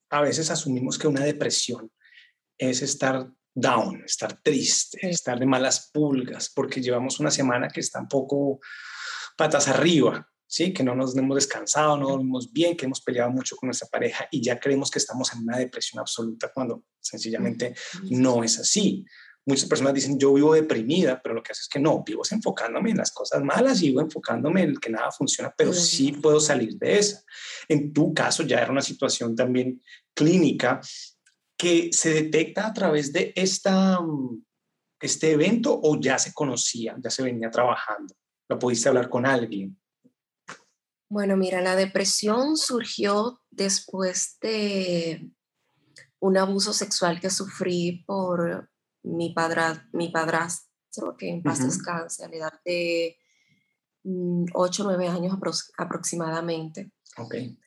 a 0.09 0.21
veces 0.21 0.49
asumimos 0.49 0.97
que 0.97 1.07
una 1.07 1.23
depresión 1.23 1.91
es 2.57 2.81
estar 2.81 3.31
down, 3.53 4.03
estar 4.05 4.41
triste, 4.41 5.09
estar 5.09 5.39
de 5.39 5.45
malas 5.45 5.91
pulgas, 5.93 6.51
porque 6.53 6.81
llevamos 6.81 7.19
una 7.19 7.31
semana 7.31 7.67
que 7.67 7.79
está 7.79 7.99
un 7.99 8.07
poco 8.07 8.59
patas 9.37 9.67
arriba, 9.67 10.27
¿sí? 10.51 10.73
que 10.73 10.83
no 10.83 10.93
nos 10.93 11.15
hemos 11.15 11.35
descansado, 11.35 11.95
no 11.97 12.09
dormimos 12.09 12.51
bien, 12.51 12.75
que 12.75 12.85
hemos 12.85 12.99
peleado 12.99 13.31
mucho 13.31 13.55
con 13.55 13.67
nuestra 13.67 13.87
pareja 13.87 14.27
y 14.29 14.41
ya 14.41 14.59
creemos 14.59 14.91
que 14.91 14.99
estamos 14.99 15.33
en 15.33 15.43
una 15.43 15.57
depresión 15.57 16.01
absoluta 16.01 16.51
cuando 16.53 16.83
sencillamente 16.99 17.73
no 18.09 18.43
es 18.43 18.59
así. 18.59 19.05
Muchas 19.45 19.67
personas 19.67 19.93
dicen, 19.93 20.19
yo 20.19 20.33
vivo 20.33 20.53
deprimida, 20.53 21.21
pero 21.21 21.33
lo 21.33 21.41
que 21.41 21.53
hace 21.53 21.61
es 21.61 21.69
que 21.69 21.79
no, 21.79 22.03
vivo 22.03 22.21
enfocándome 22.29 22.91
en 22.91 22.97
las 22.97 23.11
cosas 23.11 23.41
malas 23.41 23.81
y 23.81 23.87
vivo 23.87 24.01
enfocándome 24.01 24.63
en 24.63 24.75
que 24.75 24.89
nada 24.89 25.09
funciona, 25.11 25.53
pero 25.57 25.71
sí 25.71 26.11
puedo 26.11 26.39
salir 26.41 26.77
de 26.77 26.99
esa. 26.99 27.23
En 27.69 27.93
tu 27.93 28.13
caso 28.13 28.43
ya 28.43 28.59
era 28.59 28.71
una 28.71 28.81
situación 28.81 29.35
también 29.35 29.81
clínica 30.13 30.81
que 31.57 31.91
se 31.93 32.13
detecta 32.13 32.67
a 32.67 32.73
través 32.73 33.13
de 33.13 33.31
esta, 33.35 33.99
este 34.99 35.31
evento 35.31 35.79
o 35.81 35.99
ya 35.99 36.19
se 36.19 36.33
conocía, 36.33 36.97
ya 37.01 37.09
se 37.09 37.23
venía 37.23 37.49
trabajando. 37.49 38.13
¿Lo 38.49 38.59
pudiste 38.59 38.89
hablar 38.89 39.09
con 39.09 39.25
alguien? 39.25 39.80
Bueno, 41.11 41.35
mira, 41.35 41.59
la 41.59 41.75
depresión 41.75 42.55
surgió 42.55 43.41
después 43.49 44.37
de 44.41 45.29
un 46.21 46.37
abuso 46.37 46.71
sexual 46.71 47.19
que 47.19 47.29
sufrí 47.29 48.05
por 48.07 48.71
mi, 49.03 49.33
padra, 49.33 49.89
mi 49.91 50.07
padrastro, 50.07 51.17
que 51.17 51.27
en 51.27 51.43
paz 51.43 51.65
descanse, 51.65 52.23
a 52.23 52.29
la 52.29 52.35
edad 52.37 52.53
de 52.63 53.17
8 54.05 54.83
mm, 54.83 54.87
o 54.87 54.89
9 54.89 55.07
años 55.09 55.37
aproximadamente. 55.77 56.93
Okay. 57.17 57.59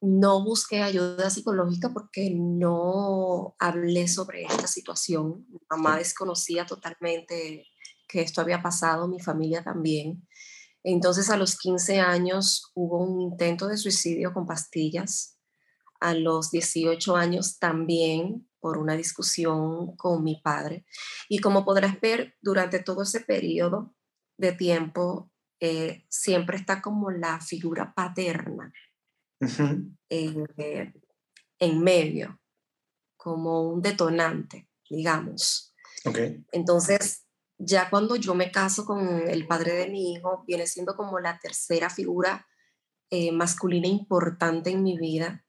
No 0.00 0.42
busqué 0.42 0.82
ayuda 0.82 1.30
psicológica 1.30 1.90
porque 1.94 2.34
no 2.34 3.54
hablé 3.60 4.08
sobre 4.08 4.42
esta 4.42 4.66
situación. 4.66 5.46
Mi 5.48 5.60
mamá 5.70 5.96
desconocía 5.98 6.66
totalmente 6.66 7.68
que 8.08 8.22
esto 8.22 8.40
había 8.40 8.60
pasado, 8.60 9.06
mi 9.06 9.20
familia 9.20 9.62
también. 9.62 10.26
Entonces 10.82 11.30
a 11.30 11.36
los 11.36 11.58
15 11.58 12.00
años 12.00 12.70
hubo 12.74 12.98
un 13.02 13.20
intento 13.20 13.68
de 13.68 13.76
suicidio 13.76 14.32
con 14.32 14.46
pastillas. 14.46 15.36
A 16.00 16.14
los 16.14 16.50
18 16.50 17.14
años 17.16 17.58
también 17.58 18.48
por 18.60 18.78
una 18.78 18.96
discusión 18.96 19.96
con 19.96 20.22
mi 20.22 20.40
padre. 20.42 20.84
Y 21.28 21.40
como 21.40 21.64
podrás 21.64 22.00
ver, 22.00 22.36
durante 22.40 22.78
todo 22.78 23.02
ese 23.02 23.20
periodo 23.20 23.94
de 24.38 24.52
tiempo 24.52 25.30
eh, 25.60 26.06
siempre 26.08 26.56
está 26.56 26.80
como 26.80 27.10
la 27.10 27.40
figura 27.40 27.92
paterna 27.94 28.72
eh, 30.08 30.92
en 31.58 31.80
medio, 31.82 32.40
como 33.16 33.68
un 33.68 33.82
detonante, 33.82 34.68
digamos. 34.88 35.74
Okay. 36.04 36.44
Entonces, 36.52 37.26
ya 37.62 37.90
cuando 37.90 38.16
yo 38.16 38.34
me 38.34 38.50
caso 38.50 38.86
con 38.86 39.28
el 39.28 39.46
padre 39.46 39.74
de 39.74 39.90
mi 39.90 40.14
hijo, 40.14 40.44
viene 40.46 40.66
siendo 40.66 40.96
como 40.96 41.20
la 41.20 41.38
tercera 41.38 41.90
figura 41.90 42.46
eh, 43.10 43.32
masculina 43.32 43.86
importante 43.86 44.70
en 44.70 44.82
mi 44.82 44.98
vida 44.98 45.44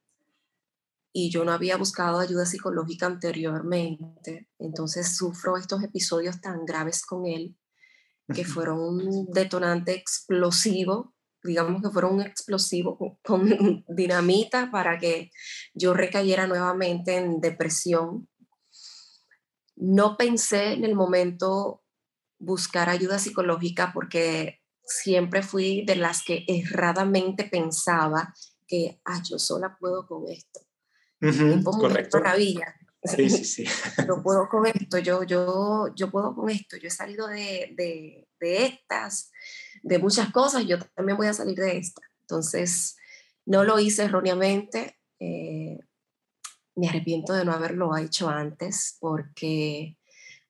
y 1.14 1.32
yo 1.32 1.46
no 1.46 1.54
había 1.54 1.78
buscado 1.78 2.20
ayuda 2.20 2.46
psicológica 2.46 3.06
anteriormente, 3.06 4.50
entonces 4.60 5.16
sufro 5.16 5.58
estos 5.58 5.84
episodios 5.84 6.42
tan 6.42 6.66
graves 6.66 7.06
con 7.06 7.26
él 7.26 7.58
que 8.34 8.46
fueron 8.46 8.80
un 8.80 9.28
detonante 9.32 9.94
explosivo, 9.94 11.14
digamos 11.44 11.82
que 11.82 11.90
fueron 11.90 12.16
un 12.16 12.22
explosivo 12.22 12.98
con, 12.98 13.18
con 13.24 13.86
dinamita 13.88 14.70
para 14.70 14.98
que 14.98 15.32
yo 15.74 15.94
recayera 15.94 16.48
nuevamente 16.48 17.18
en 17.18 17.40
depresión. 17.42 18.30
No 19.76 20.16
pensé 20.16 20.74
en 20.74 20.86
el 20.86 20.96
momento 20.96 21.81
buscar 22.42 22.90
ayuda 22.90 23.20
psicológica 23.20 23.92
porque 23.94 24.62
siempre 24.84 25.44
fui 25.44 25.86
de 25.86 25.96
las 25.96 26.24
que 26.24 26.44
erradamente 26.48 27.46
pensaba 27.46 28.34
que, 28.68 29.00
ah, 29.06 29.22
yo 29.24 29.38
sola 29.40 29.78
puedo 29.80 30.08
con 30.08 30.30
esto. 30.30 30.60
correcto. 31.64 32.18
Maravilla. 32.18 32.76
Sí, 33.04 33.30
sí, 33.30 33.46
sí. 33.66 33.66
yo 34.08 34.22
puedo 34.24 34.48
con 34.50 34.66
esto, 34.66 34.98
yo, 35.00 35.24
yo, 35.24 35.94
yo 35.96 36.12
puedo 36.12 36.36
con 36.36 36.50
esto, 36.50 36.78
yo 36.78 36.88
he 36.88 36.92
salido 36.92 37.28
de, 37.28 37.74
de, 37.76 38.28
de 38.40 38.66
estas, 38.66 39.32
de 39.84 40.00
muchas 40.00 40.32
cosas, 40.32 40.66
yo 40.66 40.78
también 40.96 41.18
voy 41.18 41.28
a 41.28 41.34
salir 41.34 41.58
de 41.58 41.78
esta. 41.78 42.02
Entonces, 42.22 42.96
no 43.46 43.64
lo 43.64 43.80
hice 43.80 44.04
erróneamente. 44.04 44.98
Eh, 45.20 45.78
me 46.76 46.88
arrepiento 46.88 47.34
de 47.34 47.46
no 47.46 47.52
haberlo 47.52 47.96
hecho 47.98 48.30
antes 48.30 48.98
porque 49.00 49.98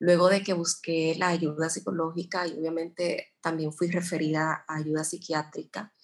Luego 0.02 0.28
de 0.28 0.42
que 0.42 0.52
busqué 0.52 1.14
la 1.16 1.28
ayuda 1.28 1.70
psicológica 1.70 2.44
y 2.48 2.58
obviamente 2.58 3.34
también 3.40 3.72
fui 3.72 3.88
referida 3.88 4.64
a 4.66 4.78
ayuda 4.78 5.04
psiquiátrica, 5.04 5.94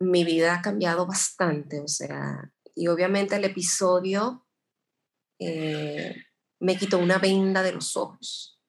mi 0.00 0.24
vida 0.24 0.54
ha 0.54 0.60
cambiado 0.60 1.06
bastante, 1.06 1.78
o 1.78 1.86
sea, 1.86 2.52
y 2.74 2.88
obviamente 2.88 3.36
el 3.36 3.44
episodio 3.44 4.44
eh, 5.38 6.16
me 6.58 6.76
quitó 6.76 6.98
una 6.98 7.18
venda 7.18 7.62
de 7.62 7.70
los 7.70 7.96
ojos. 7.96 8.60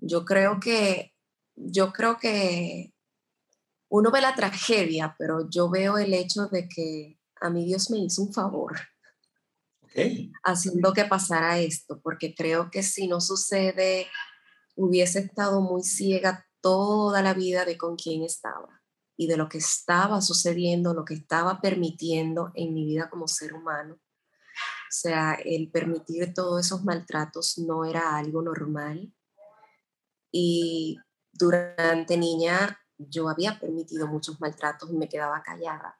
Yo 0.00 0.24
creo 0.24 0.58
que, 0.58 1.14
yo 1.54 1.92
creo 1.92 2.16
que 2.16 2.94
uno 3.90 4.10
ve 4.10 4.22
la 4.22 4.34
tragedia, 4.34 5.14
pero 5.18 5.46
yo 5.50 5.68
veo 5.68 5.98
el 5.98 6.14
hecho 6.14 6.46
de 6.46 6.70
que 6.70 7.20
a 7.38 7.50
mí 7.50 7.66
Dios 7.66 7.90
me 7.90 7.98
hizo 7.98 8.22
un 8.22 8.32
favor 8.32 8.78
haciendo 10.42 10.92
que 10.92 11.04
pasara 11.04 11.58
esto, 11.58 12.00
porque 12.02 12.34
creo 12.34 12.70
que 12.70 12.82
si 12.82 13.08
no 13.08 13.20
sucede, 13.20 14.06
hubiese 14.74 15.20
estado 15.20 15.60
muy 15.60 15.82
ciega 15.82 16.46
toda 16.60 17.22
la 17.22 17.34
vida 17.34 17.64
de 17.64 17.76
con 17.76 17.96
quién 17.96 18.22
estaba 18.22 18.82
y 19.16 19.26
de 19.26 19.36
lo 19.36 19.48
que 19.48 19.58
estaba 19.58 20.20
sucediendo, 20.20 20.94
lo 20.94 21.04
que 21.04 21.14
estaba 21.14 21.60
permitiendo 21.60 22.50
en 22.54 22.74
mi 22.74 22.84
vida 22.84 23.10
como 23.10 23.28
ser 23.28 23.54
humano. 23.54 23.94
O 23.94 24.94
sea, 24.94 25.34
el 25.34 25.70
permitir 25.70 26.34
todos 26.34 26.66
esos 26.66 26.84
maltratos 26.84 27.58
no 27.58 27.84
era 27.84 28.16
algo 28.16 28.42
normal. 28.42 29.12
Y 30.30 30.98
durante 31.32 32.16
niña 32.16 32.78
yo 32.98 33.28
había 33.28 33.58
permitido 33.58 34.06
muchos 34.06 34.40
maltratos 34.40 34.90
y 34.90 34.96
me 34.96 35.08
quedaba 35.08 35.42
callada. 35.42 35.98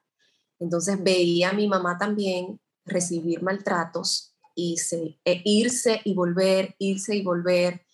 Entonces 0.59 1.03
veía 1.03 1.51
a 1.51 1.55
mi 1.55 1.69
mamá 1.69 1.99
también 1.99 2.61
recibir 2.85 3.43
maltratos 3.43 4.35
y 4.55 4.77
e 5.25 5.43
irse 5.45 6.01
y 6.05 6.15
volver, 6.15 6.75
irse 6.79 7.17
y 7.17 7.23
volver. 7.23 7.87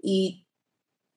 Y 0.00 0.46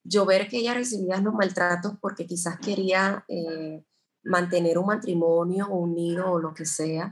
yo 0.03 0.25
ver 0.25 0.47
que 0.47 0.57
ella 0.57 0.73
recibía 0.73 1.17
los 1.17 1.33
maltratos 1.33 1.93
porque 2.01 2.25
quizás 2.25 2.59
quería 2.59 3.23
eh, 3.27 3.83
mantener 4.23 4.77
un 4.77 4.87
matrimonio 4.87 5.67
unido 5.69 6.31
o 6.31 6.39
lo 6.39 6.53
que 6.53 6.65
sea. 6.65 7.11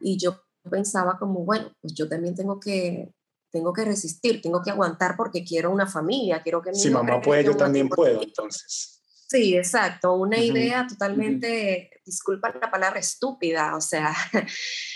Y 0.00 0.18
yo 0.18 0.42
pensaba 0.70 1.18
como, 1.18 1.44
bueno, 1.44 1.72
pues 1.80 1.94
yo 1.94 2.08
también 2.08 2.34
tengo 2.34 2.60
que, 2.60 3.14
tengo 3.50 3.72
que 3.72 3.84
resistir, 3.84 4.40
tengo 4.42 4.62
que 4.62 4.70
aguantar 4.70 5.16
porque 5.16 5.44
quiero 5.44 5.70
una 5.70 5.86
familia, 5.86 6.42
quiero 6.42 6.62
que 6.62 6.70
mi 6.70 6.78
Si 6.78 6.90
mamá 6.90 7.20
puede, 7.20 7.44
yo 7.44 7.56
también 7.56 7.88
puedo, 7.88 8.22
entonces. 8.22 8.97
Sí, 9.28 9.54
exacto, 9.56 10.14
una 10.14 10.38
idea 10.38 10.86
totalmente, 10.86 11.90
disculpa 12.04 12.54
la 12.60 12.70
palabra 12.70 12.98
estúpida, 12.98 13.76
o 13.76 13.80
sea. 13.80 14.14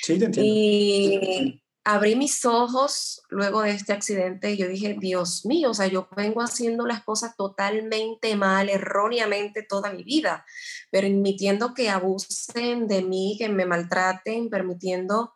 Sí, 0.03 0.19
te 0.19 0.25
entiendo. 0.25 0.53
Y 0.55 1.62
abrí 1.85 2.17
mis 2.17 2.45
ojos 2.47 3.23
luego 3.29 3.61
de 3.61 3.73
este 3.73 3.93
accidente 3.93 4.53
y 4.53 4.57
yo 4.57 4.69
dije, 4.69 4.97
Dios 4.99 5.45
mío, 5.45 5.71
o 5.71 5.75
sea, 5.75 5.87
yo 5.87 6.09
vengo 6.17 6.41
haciendo 6.41 6.87
las 6.87 7.03
cosas 7.03 7.37
totalmente 7.37 8.35
mal, 8.37 8.71
erróneamente 8.71 9.67
toda 9.69 9.93
mi 9.93 10.03
vida, 10.03 10.47
permitiendo 10.91 11.75
que 11.75 11.91
abusen 11.91 12.87
de 12.87 13.03
mí, 13.03 13.37
que 13.39 13.51
me 13.51 13.67
maltraten, 13.67 14.49
permitiendo 14.49 15.35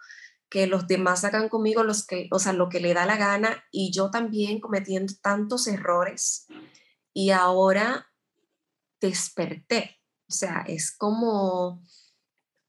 que 0.48 0.66
los 0.66 0.86
demás 0.86 1.24
hagan 1.24 1.50
conmigo 1.50 1.82
los 1.82 2.06
que, 2.06 2.28
o 2.30 2.38
sea, 2.38 2.54
lo 2.54 2.70
que 2.70 2.80
le 2.80 2.94
da 2.94 3.04
la 3.04 3.16
gana 3.16 3.64
y 3.70 3.90
yo 3.92 4.10
también 4.10 4.60
cometiendo 4.60 5.12
tantos 5.20 5.66
errores 5.66 6.46
y 7.12 7.30
ahora 7.30 8.06
desperté. 9.00 10.00
O 10.28 10.32
sea, 10.32 10.64
es 10.66 10.96
como 10.96 11.82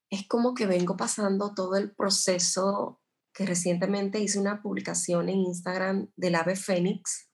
es 0.10 0.26
como 0.28 0.54
que 0.54 0.66
vengo 0.66 0.96
pasando 0.96 1.54
todo 1.54 1.76
el 1.76 1.94
proceso 1.94 3.02
que 3.34 3.46
recientemente 3.46 4.20
hice 4.20 4.40
una 4.40 4.62
publicación 4.62 5.28
en 5.30 5.40
Instagram 5.40 6.10
del 6.16 6.36
ave 6.36 6.56
fénix. 6.56 7.30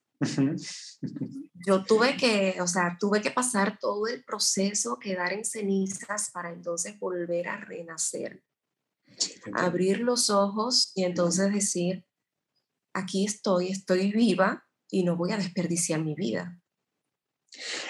Yo 1.66 1.84
tuve 1.84 2.16
que, 2.16 2.60
o 2.60 2.66
sea, 2.66 2.96
tuve 2.98 3.22
que 3.22 3.30
pasar 3.30 3.78
todo 3.78 4.06
el 4.06 4.24
proceso, 4.24 4.98
quedar 4.98 5.32
en 5.32 5.44
cenizas 5.44 6.30
para 6.30 6.52
entonces 6.52 6.98
volver 6.98 7.48
a 7.48 7.58
renacer 7.58 8.42
abrir 9.52 10.00
los 10.00 10.30
ojos 10.30 10.92
y 10.94 11.04
entonces 11.04 11.52
decir, 11.52 12.06
aquí 12.92 13.24
estoy, 13.24 13.68
estoy 13.68 14.12
viva 14.12 14.64
y 14.90 15.04
no 15.04 15.16
voy 15.16 15.32
a 15.32 15.36
desperdiciar 15.36 16.02
mi 16.02 16.14
vida. 16.14 16.60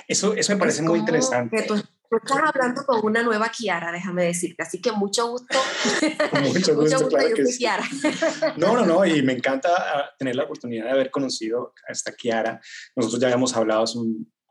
Eso, 0.09 0.35
eso 0.35 0.52
me 0.52 0.59
parece 0.59 0.83
muy 0.83 0.99
interesante. 0.99 1.62
tú, 1.62 1.75
estás 1.75 2.38
hablando 2.54 2.85
con 2.85 3.04
una 3.04 3.23
nueva 3.23 3.49
Kiara, 3.49 3.90
déjame 3.90 4.25
decirte, 4.25 4.62
así 4.62 4.80
que 4.80 4.92
mucho 4.92 5.28
gusto. 5.28 5.59
mucho 6.54 6.75
gusto, 6.75 6.99
yo 7.00 7.11
soy 7.11 7.56
Kiara. 7.59 7.85
no, 8.56 8.75
no, 8.75 8.87
no, 8.87 9.04
y 9.04 9.23
me 9.23 9.33
encanta 9.33 9.71
ah, 9.76 10.11
tener 10.18 10.37
la 10.37 10.44
oportunidad 10.44 10.87
de 10.87 10.90
haber 10.90 11.11
conocido 11.11 11.73
a 11.88 11.92
esta 11.92 12.12
Kiara. 12.12 12.61
Nosotros 12.94 13.21
ya 13.21 13.28
habíamos 13.28 13.56
hablado, 13.56 13.85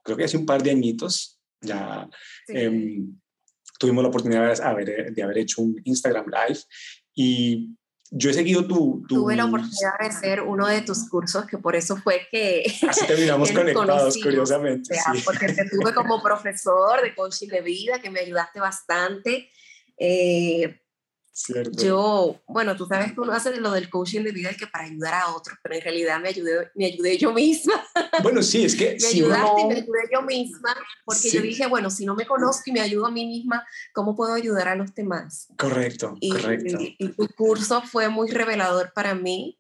creo 0.03 0.17
que 0.17 0.25
hace 0.25 0.37
un 0.37 0.45
par 0.45 0.61
de 0.61 0.71
añitos, 0.71 1.39
ya 1.61 2.07
em, 2.47 3.17
tuvimos 3.79 4.03
la 4.03 4.09
oportunidad 4.09 4.53
de 4.53 4.63
haber, 4.63 5.13
de 5.13 5.23
haber 5.23 5.37
hecho 5.37 5.61
un 5.61 5.79
Instagram 5.85 6.25
Live 6.27 6.59
y 7.15 7.75
yo 8.15 8.29
he 8.29 8.33
seguido 8.33 8.67
tu, 8.67 9.03
Tuve 9.07 9.35
la 9.35 9.45
oportunidad 9.45 9.97
de 9.99 10.05
hacer 10.05 10.41
uno 10.41 10.67
de 10.67 10.81
tus 10.81 11.09
cursos, 11.09 11.47
que 11.47 11.57
por 11.57 11.75
eso 11.75 11.97
fue 11.97 12.27
que... 12.29 12.63
Así 12.87 13.07
terminamos 13.07 13.51
conectados, 13.53 14.17
curiosamente. 14.21 14.95
Porque 15.25 15.47
te 15.47 15.67
tuve 15.67 15.93
como 15.95 16.21
profesor 16.21 17.01
de 17.01 17.15
coaching 17.15 17.47
de 17.47 17.61
vida, 17.61 17.99
que 17.99 18.11
me 18.11 18.19
ayudaste 18.19 18.59
bastante. 18.59 19.49
Eh, 19.97 20.79
yo, 21.71 22.41
bueno, 22.47 22.75
tú 22.75 22.85
sabes 22.85 23.13
que 23.13 23.19
uno 23.19 23.33
hace 23.33 23.59
lo 23.59 23.71
del 23.71 23.89
coaching 23.89 24.21
de 24.21 24.31
vida 24.31 24.51
que 24.53 24.67
para 24.67 24.85
ayudar 24.85 25.15
a 25.15 25.33
otros, 25.33 25.57
pero 25.63 25.75
en 25.75 25.81
realidad 25.81 26.19
me 26.21 26.29
ayudé, 26.29 26.71
me 26.75 26.85
ayudé 26.85 27.17
yo 27.17 27.33
misma. 27.33 27.83
Bueno, 28.21 28.43
sí, 28.43 28.65
es 28.65 28.75
que 28.75 28.97
me 29.01 29.07
ayudaste 29.07 29.61
y 29.61 29.65
me 29.65 29.73
ayudé 29.73 29.99
yo 30.11 30.21
misma, 30.21 30.75
porque 31.03 31.31
yo 31.31 31.41
dije, 31.41 31.65
bueno, 31.65 31.89
si 31.89 32.05
no 32.05 32.13
me 32.13 32.27
conozco 32.27 32.63
y 32.67 32.73
me 32.73 32.81
ayudo 32.81 33.07
a 33.07 33.11
mí 33.11 33.25
misma, 33.25 33.65
¿cómo 33.93 34.15
puedo 34.15 34.33
ayudar 34.33 34.67
a 34.67 34.75
los 34.75 34.93
demás? 34.93 35.47
Correcto, 35.57 36.15
y, 36.19 36.29
correcto. 36.29 36.77
Y, 36.79 37.09
tu 37.09 37.27
curso 37.35 37.81
fue 37.81 38.09
muy 38.09 38.29
revelador 38.29 38.93
para 38.93 39.15
mí, 39.15 39.59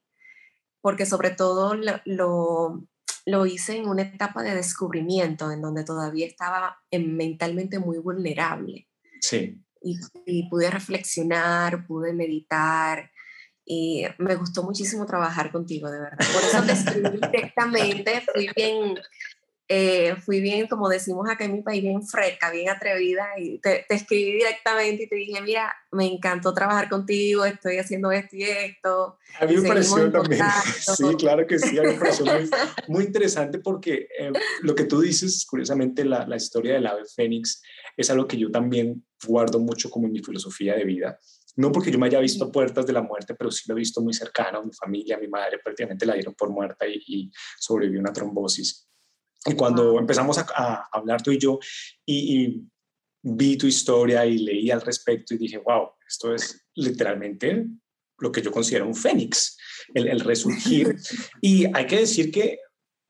porque 0.79 1.07
sobre 1.07 1.31
todo 1.31 1.73
lo, 1.73 1.99
lo, 2.05 2.87
lo 3.25 3.45
hice 3.47 3.77
en 3.77 3.87
una 3.87 4.03
etapa 4.03 4.43
de 4.43 4.53
descubrimiento, 4.53 5.49
en 5.49 5.61
donde 5.61 5.83
todavía 5.83 6.27
estaba 6.27 6.77
mentalmente 6.91 7.79
muy 7.79 7.97
vulnerable. 7.97 8.87
Sí 9.19 9.59
y, 9.83 10.49
pude 10.49 10.69
reflexionar, 10.69 11.85
pude 11.85 12.13
meditar 12.13 13.11
y 13.65 14.05
me 14.17 14.35
gustó 14.35 14.63
muchísimo 14.63 15.05
trabajar 15.05 15.51
contigo, 15.51 15.89
de 15.89 15.99
verdad. 15.99 16.17
Por 16.33 16.43
eso 16.43 16.63
te 16.63 16.73
escribí 16.73 17.09
directamente, 17.31 18.23
fui 18.33 18.49
bien, 18.55 18.99
eh, 19.69 20.15
fui 20.17 20.41
bien, 20.41 20.67
como 20.67 20.89
decimos 20.89 21.29
acá 21.29 21.45
en 21.45 21.53
mi 21.53 21.61
país, 21.61 21.81
bien 21.81 22.05
fresca, 22.05 22.51
bien 22.51 22.69
atrevida 22.69 23.27
y 23.37 23.59
te, 23.59 23.85
te, 23.87 23.95
escribí 23.95 24.33
directamente 24.33 25.03
y 25.03 25.07
te 25.07 25.15
dije, 25.15 25.41
mira, 25.41 25.73
me 25.91 26.05
encantó 26.05 26.53
trabajar 26.53 26.89
contigo, 26.89 27.45
estoy 27.45 27.77
haciendo 27.77 28.11
esto 28.11 28.35
y 28.35 28.43
esto. 28.43 29.17
A 29.39 29.45
mí 29.45 29.55
me 29.57 29.67
pareció 29.67 30.11
también, 30.11 30.43
sí, 30.97 31.15
claro 31.17 31.47
que 31.47 31.57
sí, 31.57 31.77
a 31.79 31.83
mí 31.83 31.87
me 31.89 31.99
pareció 31.99 32.25
muy, 32.89 33.05
interesante 33.05 33.59
porque 33.59 34.07
eh, 34.19 34.31
lo 34.61 34.75
que 34.75 34.83
tú 34.83 34.99
dices, 34.99 35.45
curiosamente, 35.45 36.03
la, 36.03 36.27
la 36.27 36.35
historia 36.35 36.73
del 36.73 36.87
ave 36.87 37.03
fénix 37.15 37.61
es 37.95 38.09
algo 38.09 38.27
que 38.27 38.37
yo 38.37 38.51
también 38.51 39.05
guardo 39.25 39.59
mucho 39.59 39.89
como 39.89 40.07
mi 40.07 40.19
filosofía 40.23 40.75
de 40.75 40.85
vida. 40.85 41.19
No 41.55 41.71
porque 41.71 41.91
yo 41.91 41.99
me 41.99 42.07
haya 42.07 42.19
visto 42.19 42.51
puertas 42.51 42.85
de 42.85 42.93
la 42.93 43.01
muerte, 43.01 43.35
pero 43.35 43.51
sí 43.51 43.63
lo 43.67 43.75
he 43.75 43.79
visto 43.79 44.01
muy 44.01 44.13
cercano. 44.13 44.63
Mi 44.63 44.73
familia, 44.73 45.17
mi 45.17 45.27
madre 45.27 45.59
prácticamente 45.59 46.05
la 46.05 46.15
dieron 46.15 46.33
por 46.33 46.49
muerta 46.49 46.85
y, 46.87 47.31
sobrevivió 47.59 47.99
a 47.99 48.01
una 48.01 48.13
trombosis. 48.13 48.89
Y 49.45 49.53
cuando 49.53 49.99
empezamos 49.99 50.37
a, 50.37 50.87
hablar 50.91 51.21
tú 51.21 51.31
y 51.31 51.37
yo 51.37 51.59
y, 52.05 52.63
vi 53.25 53.55
tu 53.55 53.67
historia 53.67 54.25
y 54.25 54.37
leí 54.37 54.69
al 54.69 54.81
respecto 54.81 55.33
y 55.33 55.37
dije, 55.37 55.57
wow, 55.57 55.91
esto 56.05 56.35
es 56.35 56.65
literalmente 56.75 57.67
lo 58.17 58.31
que 58.31 58.41
yo 58.41 58.51
considero 58.51 58.85
un 58.85 58.95
fénix, 58.95 59.57
el, 59.93 60.09
el 60.09 60.19
resurgir. 60.19 60.95
y 61.41 61.65
hay 61.73 61.87
que 61.87 61.99
decir 61.99 62.31
que 62.31 62.59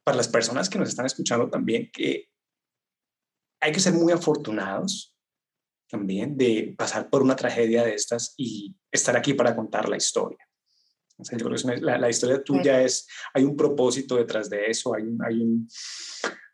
para 0.04 0.18
las 0.18 0.28
personas 0.28 0.70
que 0.70 0.78
nos 0.78 0.90
están 0.90 1.06
escuchando 1.06 1.50
también, 1.50 1.90
que 1.92 2.30
hay 3.64 3.72
que 3.72 3.80
ser 3.80 3.94
muy 3.94 4.12
afortunados 4.12 5.16
también 5.90 6.38
de 6.38 6.76
pasar 6.78 7.10
por 7.10 7.22
una 7.22 7.36
tragedia 7.36 7.84
de 7.84 7.94
estas 7.94 8.34
y 8.36 8.76
estar 8.92 9.16
aquí 9.16 9.34
para 9.34 9.56
contar 9.56 9.88
la 9.88 9.96
historia. 9.96 10.46
yo 11.18 11.38
creo 11.38 11.56
que 11.56 11.82
la, 11.82 12.10
historia 12.10 12.44
tuya 12.44 12.82
es, 12.82 13.08
hay 13.34 13.44
un 13.46 13.56
propósito 13.56 14.18
detrás 14.18 14.50
de 14.50 14.66
eso, 14.66 14.94
hay 14.94 15.04
un, 15.04 15.24
hay, 15.24 15.40
un, 15.40 15.70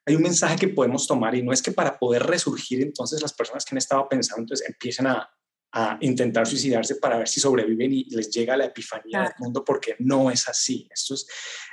hay 0.06 0.16
un 0.16 0.22
mensaje 0.22 0.58
que 0.58 0.68
podemos 0.68 1.08
tomar 1.08 1.34
y 1.34 1.42
no 1.42 1.52
es 1.52 1.64
que 1.64 1.72
para 1.72 1.98
poder 1.98 2.24
resurgir 2.24 2.82
entonces 2.82 3.22
las 3.22 3.34
personas 3.34 3.66
que 3.66 3.74
han 3.74 3.80
estado 3.80 4.08
pensando 4.08 4.42
entonces 4.42 4.70
empiecen 4.70 5.08
a, 5.08 5.28
a 5.72 5.98
intentar 6.02 6.46
suicidarse 6.46 6.96
para 6.96 7.18
ver 7.18 7.28
si 7.28 7.40
sobreviven 7.40 7.92
y 7.92 8.04
les 8.12 8.30
llega 8.30 8.56
la 8.56 8.66
epifanía 8.66 9.22
del 9.22 9.34
mundo 9.40 9.64
porque 9.66 9.96
no 10.00 10.30
es 10.30 10.48
así. 10.48 10.88
Esto 10.92 11.16
es, 11.16 11.28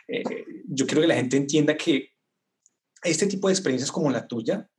eh, 0.09 0.23
yo 0.67 0.87
quiero 0.87 1.03
que 1.03 1.09
la 1.09 1.15
gente 1.17 1.37
entienda 1.37 1.77
que 1.77 2.11
este 3.03 3.27
tipo 3.27 3.49
de 3.49 3.55
experiencias 3.55 3.93
como 3.93 4.11
la 4.11 4.27
tuya 4.27 4.71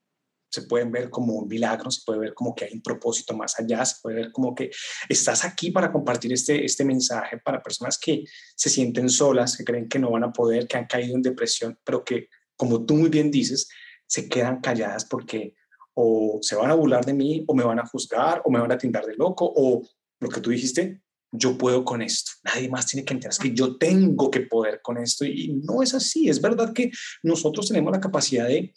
se 0.49 0.63
pueden 0.63 0.91
ver 0.91 1.09
como 1.09 1.33
un 1.33 1.47
milagro, 1.47 1.91
se 1.91 2.01
puede 2.05 2.19
ver 2.19 2.33
como 2.33 2.55
que 2.55 2.65
hay 2.65 2.73
un 2.73 2.81
propósito 2.81 3.35
más 3.35 3.59
allá, 3.59 3.83
se 3.85 3.95
puede 4.01 4.15
ver 4.17 4.31
como 4.31 4.55
que 4.55 4.71
estás 5.09 5.43
aquí 5.45 5.71
para 5.71 5.91
compartir 5.91 6.33
este, 6.33 6.63
este 6.63 6.85
mensaje 6.85 7.37
para 7.37 7.61
personas 7.61 7.97
que 7.97 8.23
se 8.55 8.69
sienten 8.69 9.09
solas, 9.09 9.57
que 9.57 9.63
creen 9.63 9.89
que 9.89 9.99
no 9.99 10.11
van 10.11 10.23
a 10.23 10.33
poder, 10.33 10.67
que 10.67 10.77
han 10.77 10.87
caído 10.87 11.15
en 11.15 11.21
depresión, 11.21 11.77
pero 11.83 12.03
que, 12.03 12.29
como 12.55 12.85
tú 12.85 12.95
muy 12.95 13.09
bien 13.09 13.29
dices, 13.29 13.67
se 14.05 14.29
quedan 14.29 14.61
calladas 14.61 15.05
porque 15.05 15.55
o 15.93 16.39
se 16.41 16.55
van 16.55 16.69
a 16.69 16.75
burlar 16.75 17.03
de 17.05 17.13
mí, 17.13 17.43
o 17.47 17.55
me 17.55 17.63
van 17.63 17.79
a 17.79 17.85
juzgar, 17.85 18.41
o 18.45 18.51
me 18.51 18.59
van 18.59 18.71
a 18.71 18.77
tindar 18.77 19.05
de 19.05 19.15
loco, 19.15 19.51
o 19.55 19.81
lo 20.19 20.29
que 20.29 20.41
tú 20.41 20.51
dijiste, 20.51 21.01
yo 21.31 21.57
puedo 21.57 21.83
con 21.83 22.01
esto. 22.01 22.31
Nadie 22.43 22.69
más 22.69 22.85
tiene 22.85 23.05
que 23.05 23.13
enterar 23.13 23.35
que 23.37 23.53
yo 23.53 23.77
tengo 23.77 24.29
que 24.29 24.41
poder 24.41 24.79
con 24.81 24.97
esto. 24.97 25.25
Y 25.25 25.59
no 25.63 25.81
es 25.81 25.93
así. 25.93 26.29
Es 26.29 26.41
verdad 26.41 26.73
que 26.73 26.91
nosotros 27.23 27.67
tenemos 27.67 27.91
la 27.91 27.99
capacidad 27.99 28.47
de 28.47 28.73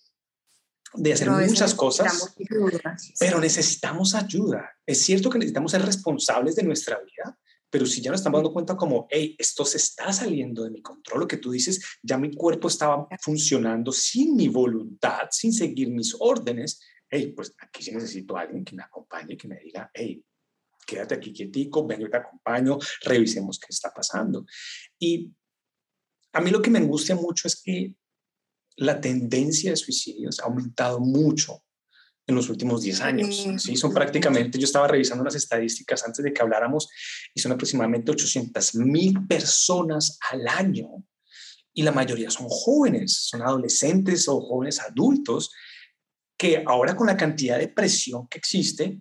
de 0.94 1.12
hacer 1.12 1.30
muchas 1.30 1.74
cosas, 1.74 2.34
pero 3.18 3.40
necesitamos 3.40 4.14
ayuda. 4.14 4.70
Es 4.86 5.02
cierto 5.02 5.30
que 5.30 5.38
necesitamos 5.38 5.72
ser 5.72 5.82
responsables 5.82 6.56
de 6.56 6.64
nuestra 6.64 6.98
vida, 6.98 7.38
pero 7.70 7.86
si 7.86 8.00
ya 8.00 8.10
nos 8.10 8.20
estamos 8.20 8.38
dando 8.38 8.52
cuenta 8.52 8.76
como, 8.76 9.06
hey, 9.10 9.36
esto 9.38 9.64
se 9.64 9.76
está 9.76 10.12
saliendo 10.12 10.64
de 10.64 10.70
mi 10.70 10.82
control, 10.82 11.20
lo 11.20 11.28
que 11.28 11.36
tú 11.36 11.52
dices, 11.52 11.80
ya 12.02 12.18
mi 12.18 12.34
cuerpo 12.34 12.66
estaba 12.66 13.06
funcionando 13.20 13.92
sin 13.92 14.34
mi 14.34 14.48
voluntad, 14.48 15.28
sin 15.30 15.52
seguir 15.52 15.90
mis 15.90 16.16
órdenes, 16.18 16.80
hey, 17.08 17.32
pues 17.34 17.54
aquí 17.58 17.84
sí 17.84 17.92
necesito 17.92 18.36
a 18.36 18.42
alguien 18.42 18.64
que 18.64 18.74
me 18.74 18.82
acompañe, 18.82 19.36
que 19.36 19.46
me 19.46 19.60
diga, 19.60 19.88
hey, 19.94 20.24
quédate 20.84 21.14
aquí 21.14 21.32
quietico, 21.32 21.86
vengo 21.86 22.06
y 22.06 22.10
te 22.10 22.16
acompaño, 22.16 22.78
revisemos 23.02 23.60
qué 23.60 23.66
está 23.70 23.92
pasando. 23.92 24.44
Y 24.98 25.32
a 26.32 26.40
mí 26.40 26.50
lo 26.50 26.60
que 26.60 26.70
me 26.70 26.80
angustia 26.80 27.14
mucho 27.14 27.46
es 27.46 27.60
que 27.62 27.94
la 28.76 29.00
tendencia 29.00 29.70
de 29.70 29.76
suicidios 29.76 30.40
ha 30.40 30.44
aumentado 30.44 31.00
mucho 31.00 31.62
en 32.26 32.36
los 32.36 32.48
últimos 32.48 32.82
10 32.82 33.00
años. 33.00 33.46
Sí, 33.58 33.76
son 33.76 33.92
prácticamente, 33.92 34.58
yo 34.58 34.64
estaba 34.64 34.88
revisando 34.88 35.24
las 35.24 35.34
estadísticas 35.34 36.04
antes 36.04 36.24
de 36.24 36.32
que 36.32 36.40
habláramos, 36.40 36.88
y 37.34 37.40
son 37.40 37.52
aproximadamente 37.52 38.10
800 38.12 38.74
mil 38.76 39.26
personas 39.26 40.18
al 40.30 40.46
año. 40.48 41.04
Y 41.72 41.82
la 41.82 41.92
mayoría 41.92 42.30
son 42.30 42.46
jóvenes, 42.48 43.28
son 43.28 43.42
adolescentes 43.42 44.28
o 44.28 44.40
jóvenes 44.40 44.80
adultos, 44.80 45.50
que 46.38 46.62
ahora 46.66 46.96
con 46.96 47.06
la 47.06 47.16
cantidad 47.16 47.58
de 47.58 47.68
presión 47.68 48.26
que 48.28 48.38
existe, 48.38 49.00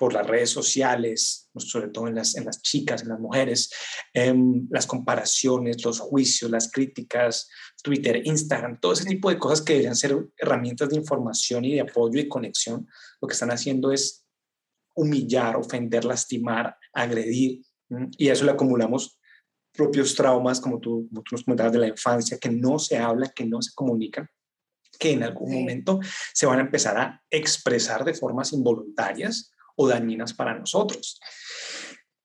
por 0.00 0.14
las 0.14 0.26
redes 0.26 0.48
sociales, 0.48 1.50
sobre 1.58 1.88
todo 1.88 2.08
en 2.08 2.14
las, 2.14 2.34
en 2.34 2.46
las 2.46 2.62
chicas, 2.62 3.02
en 3.02 3.10
las 3.10 3.20
mujeres, 3.20 3.70
em, 4.14 4.66
las 4.70 4.86
comparaciones, 4.86 5.84
los 5.84 6.00
juicios, 6.00 6.50
las 6.50 6.72
críticas, 6.72 7.50
Twitter, 7.82 8.22
Instagram, 8.24 8.80
todo 8.80 8.94
ese 8.94 9.04
tipo 9.04 9.28
de 9.28 9.38
cosas 9.38 9.60
que 9.60 9.74
deberían 9.74 9.94
ser 9.94 10.16
herramientas 10.38 10.88
de 10.88 10.96
información 10.96 11.66
y 11.66 11.74
de 11.74 11.82
apoyo 11.82 12.18
y 12.18 12.28
conexión, 12.28 12.88
lo 13.20 13.28
que 13.28 13.34
están 13.34 13.50
haciendo 13.50 13.92
es 13.92 14.24
humillar, 14.94 15.56
ofender, 15.56 16.06
lastimar, 16.06 16.74
agredir, 16.94 17.60
y 18.16 18.30
a 18.30 18.32
eso 18.32 18.46
le 18.46 18.52
acumulamos 18.52 19.20
propios 19.70 20.14
traumas, 20.14 20.62
como 20.62 20.80
tú, 20.80 21.08
como 21.10 21.22
tú 21.22 21.34
nos 21.34 21.44
comentabas 21.44 21.74
de 21.74 21.78
la 21.78 21.88
infancia, 21.88 22.38
que 22.38 22.48
no 22.48 22.78
se 22.78 22.96
habla, 22.96 23.28
que 23.28 23.44
no 23.44 23.60
se 23.60 23.74
comunican, 23.74 24.26
que 24.98 25.12
en 25.12 25.24
algún 25.24 25.52
momento 25.52 26.00
se 26.32 26.46
van 26.46 26.58
a 26.58 26.62
empezar 26.62 26.96
a 26.96 27.22
expresar 27.28 28.02
de 28.02 28.14
formas 28.14 28.54
involuntarias 28.54 29.52
o 29.76 29.88
dañinas 29.88 30.34
para 30.34 30.58
nosotros. 30.58 31.20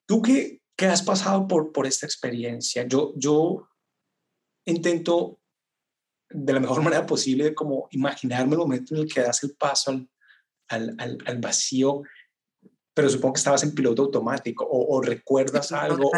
Tú 0.07 0.21
qué 0.21 0.61
qué 0.75 0.87
has 0.87 1.01
pasado 1.01 1.47
por, 1.47 1.71
por 1.71 1.87
esta 1.87 2.05
experiencia, 2.05 2.85
yo, 2.87 3.13
yo 3.15 3.69
intento 4.65 5.39
de 6.29 6.53
la 6.53 6.59
mejor 6.59 6.81
manera 6.83 7.05
posible 7.05 7.53
como 7.53 7.87
imaginarme 7.91 8.53
el 8.53 8.59
momento 8.59 8.95
en 8.95 9.01
el 9.01 9.13
que 9.13 9.21
das 9.21 9.43
el 9.43 9.55
paso 9.55 9.91
al, 9.91 10.09
al, 10.67 11.17
al, 11.25 11.37
vacío, 11.39 12.01
pero 12.93 13.09
supongo 13.09 13.33
que 13.33 13.39
estabas 13.39 13.63
en 13.63 13.75
piloto 13.75 14.03
automático 14.03 14.67
o, 14.67 15.01
recuerdas 15.01 15.71
algo 15.71 16.09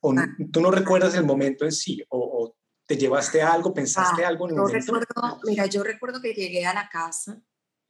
o, 0.00 0.14
tú 0.50 0.60
no 0.60 0.70
recuerdas 0.70 1.14
el 1.14 1.24
momento 1.24 1.64
en 1.64 1.72
sí 1.72 2.02
o, 2.08 2.54
te 2.84 2.96
llevaste 2.96 3.40
algo, 3.40 3.72
pensaste 3.72 4.24
ah, 4.24 4.28
algo 4.28 4.46
en 4.46 4.54
el 4.54 4.60
momento. 4.60 4.94
Recuerdo, 4.94 5.40
mira, 5.44 5.66
yo 5.66 5.84
recuerdo 5.84 6.20
que 6.20 6.34
llegué 6.34 6.66
a 6.66 6.74
la 6.74 6.88
casa, 6.88 7.40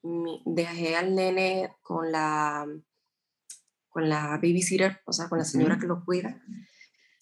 dejé 0.02 0.96
al 0.96 1.14
nene 1.14 1.76
con 1.82 2.10
la 2.10 2.66
con 3.92 4.08
la 4.08 4.38
babysitter, 4.38 5.02
o 5.04 5.12
sea, 5.12 5.28
con 5.28 5.38
la 5.38 5.44
señora 5.44 5.78
que 5.78 5.86
lo 5.86 6.02
cuida. 6.04 6.42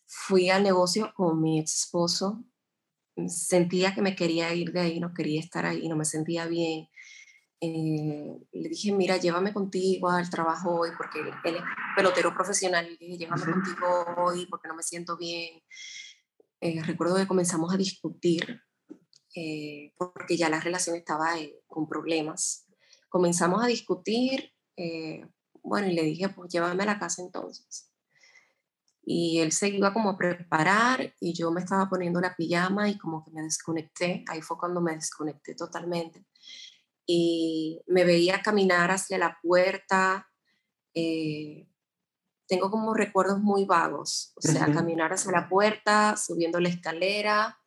Fui 0.07 0.51
al 0.51 0.63
negocio 0.63 1.13
con 1.17 1.43
mi 1.43 1.59
ex 1.59 1.83
esposo. 1.83 2.45
Sentía 3.27 3.93
que 3.93 4.03
me 4.03 4.15
quería 4.15 4.55
ir 4.55 4.73
de 4.73 4.81
ahí, 4.81 5.01
no 5.01 5.13
quería 5.13 5.41
estar 5.41 5.67
ahí, 5.67 5.89
no 5.89 5.97
me 5.97 6.05
sentía 6.05 6.47
bien. 6.47 6.89
Eh, 7.61 8.39
le 8.53 8.69
dije, 8.69 8.93
mira, 8.93 9.17
llévame 9.17 9.53
contigo 9.53 10.09
al 10.09 10.31
trabajo 10.31 10.81
hoy, 10.81 10.91
porque 10.97 11.21
él 11.21 11.57
es 11.57 11.63
pelotero 11.97 12.33
profesional. 12.33 12.87
Le 12.87 12.97
dije, 12.97 13.19
llévame 13.19 13.45
contigo 13.45 14.05
hoy 14.19 14.47
porque 14.47 14.69
no 14.69 14.77
me 14.77 14.85
siento 14.85 15.17
bien. 15.17 15.61
Eh, 16.61 16.83
recuerdo 16.85 17.17
que 17.17 17.27
comenzamos 17.27 17.75
a 17.75 17.77
discutir 17.77 18.63
eh, 19.35 19.93
porque 19.99 20.37
ya 20.37 20.49
la 20.49 20.61
relación 20.61 20.95
estaba 20.95 21.35
con 21.67 21.89
problemas. 21.89 22.70
Comenzamos 23.11 23.63
a 23.63 23.67
discutir 23.67 24.55
bueno, 25.63 25.89
y 25.89 25.93
le 25.93 26.03
dije, 26.03 26.29
pues 26.31 26.51
llévame 26.53 26.83
a 26.83 26.87
la 26.87 26.99
casa 26.99 27.23
entonces. 27.23 27.91
Y 29.03 29.41
él 29.41 29.53
se 29.53 29.69
iba 29.69 29.93
como 29.93 30.11
a 30.11 30.19
preparar 30.19 31.15
y 31.21 31.33
yo 31.33 31.51
me 31.51 31.61
estaba 31.61 31.89
poniendo 31.89 32.21
la 32.21 32.37
pijama 32.37 32.89
y 32.89 32.99
como 32.99 33.25
que 33.25 33.31
me 33.31 33.43
desconecté. 33.43 34.25
Ahí 34.29 34.41
fue 34.43 34.59
cuando 34.59 34.81
me 34.81 34.95
desconecté 34.95 35.55
totalmente. 35.55 36.27
Y 37.07 37.83
me 37.87 38.05
veía 38.05 38.43
caminar 38.43 38.91
hacia 38.91 39.19
la 39.19 39.39
puerta. 39.43 40.29
Eh, 40.95 41.67
tengo 42.47 42.71
como 42.71 42.95
recuerdos 42.95 43.41
muy 43.41 43.65
vagos, 43.65 44.33
o 44.37 44.43
sea, 44.43 44.73
caminar 44.73 45.13
hacia 45.13 45.31
la 45.31 45.49
puerta, 45.49 46.17
subiendo 46.17 46.59
la 46.59 46.69
escalera 46.69 47.61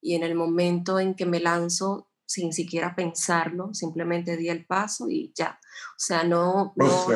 y 0.00 0.14
en 0.14 0.22
el 0.22 0.34
momento 0.34 1.00
en 1.00 1.14
que 1.14 1.24
me 1.24 1.40
lanzo, 1.40 2.10
sin 2.26 2.52
siquiera 2.52 2.94
pensarlo, 2.94 3.72
simplemente 3.72 4.36
di 4.36 4.48
el 4.48 4.66
paso 4.66 5.08
y 5.08 5.32
ya. 5.34 5.58
O 5.92 5.98
sea, 5.98 6.24
no, 6.24 6.72
no, 6.76 7.06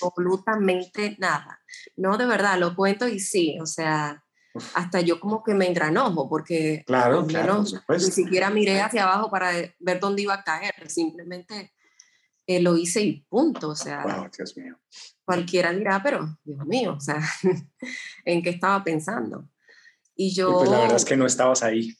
absolutamente 0.00 1.16
nada. 1.18 1.60
No, 1.96 2.18
de 2.18 2.26
verdad, 2.26 2.58
lo 2.58 2.74
cuento 2.74 3.06
y 3.06 3.20
sí, 3.20 3.56
o 3.60 3.66
sea, 3.66 4.22
hasta 4.74 5.00
yo 5.00 5.20
como 5.20 5.42
que 5.42 5.54
me 5.54 5.68
engranojo 5.68 6.28
porque 6.28 6.82
claro, 6.86 7.24
ni 7.88 8.00
siquiera 8.00 8.50
miré 8.50 8.80
hacia 8.80 9.04
abajo 9.04 9.30
para 9.30 9.52
ver 9.78 10.00
dónde 10.00 10.22
iba 10.22 10.34
a 10.34 10.44
caer, 10.44 10.74
simplemente 10.88 11.72
eh, 12.46 12.60
lo 12.60 12.76
hice 12.76 13.00
y 13.00 13.20
punto, 13.28 13.70
o 13.70 13.76
sea, 13.76 14.28
Dios 14.36 14.56
mío. 14.56 14.76
cualquiera 15.24 15.72
dirá, 15.72 16.02
pero 16.02 16.36
Dios 16.42 16.66
mío, 16.66 16.94
o 16.96 17.00
sea, 17.00 17.20
¿en 18.24 18.42
qué 18.42 18.50
estaba 18.50 18.82
pensando? 18.82 19.48
Y 20.16 20.34
yo... 20.34 20.58
pues 20.58 20.70
la 20.70 20.80
verdad 20.80 20.96
es 20.96 21.04
que 21.04 21.16
no 21.16 21.26
estabas 21.26 21.62
ahí 21.62 21.96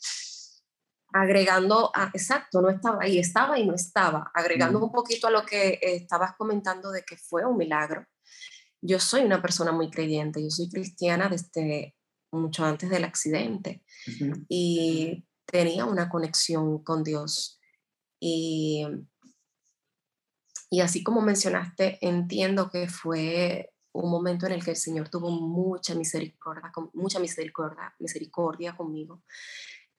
agregando, 1.12 1.90
a, 1.94 2.10
exacto, 2.14 2.60
no 2.60 2.70
estaba 2.70 2.98
ahí, 3.02 3.18
estaba 3.18 3.58
y 3.58 3.66
no 3.66 3.74
estaba, 3.74 4.30
agregando 4.34 4.78
un 4.78 4.90
poquito 4.90 5.26
a 5.26 5.30
lo 5.30 5.44
que 5.44 5.78
estabas 5.82 6.34
comentando 6.36 6.90
de 6.90 7.02
que 7.02 7.16
fue 7.16 7.44
un 7.44 7.56
milagro. 7.56 8.06
Yo 8.80 8.98
soy 8.98 9.22
una 9.22 9.40
persona 9.40 9.72
muy 9.72 9.90
creyente, 9.90 10.42
yo 10.42 10.50
soy 10.50 10.68
cristiana 10.68 11.28
desde 11.28 11.94
mucho 12.32 12.64
antes 12.64 12.90
del 12.90 13.04
accidente 13.04 13.84
y 14.48 15.24
tenía 15.44 15.84
una 15.84 16.08
conexión 16.08 16.82
con 16.82 17.04
Dios. 17.04 17.60
Y, 18.18 18.86
y 20.70 20.80
así 20.80 21.04
como 21.04 21.20
mencionaste, 21.20 21.98
entiendo 22.00 22.70
que 22.70 22.88
fue 22.88 23.72
un 23.92 24.10
momento 24.10 24.46
en 24.46 24.52
el 24.52 24.64
que 24.64 24.70
el 24.70 24.76
Señor 24.76 25.10
tuvo 25.10 25.30
mucha 25.30 25.94
misericordia, 25.94 26.72
mucha 26.94 27.20
misericordia, 27.20 27.94
misericordia 27.98 28.74
conmigo 28.74 29.22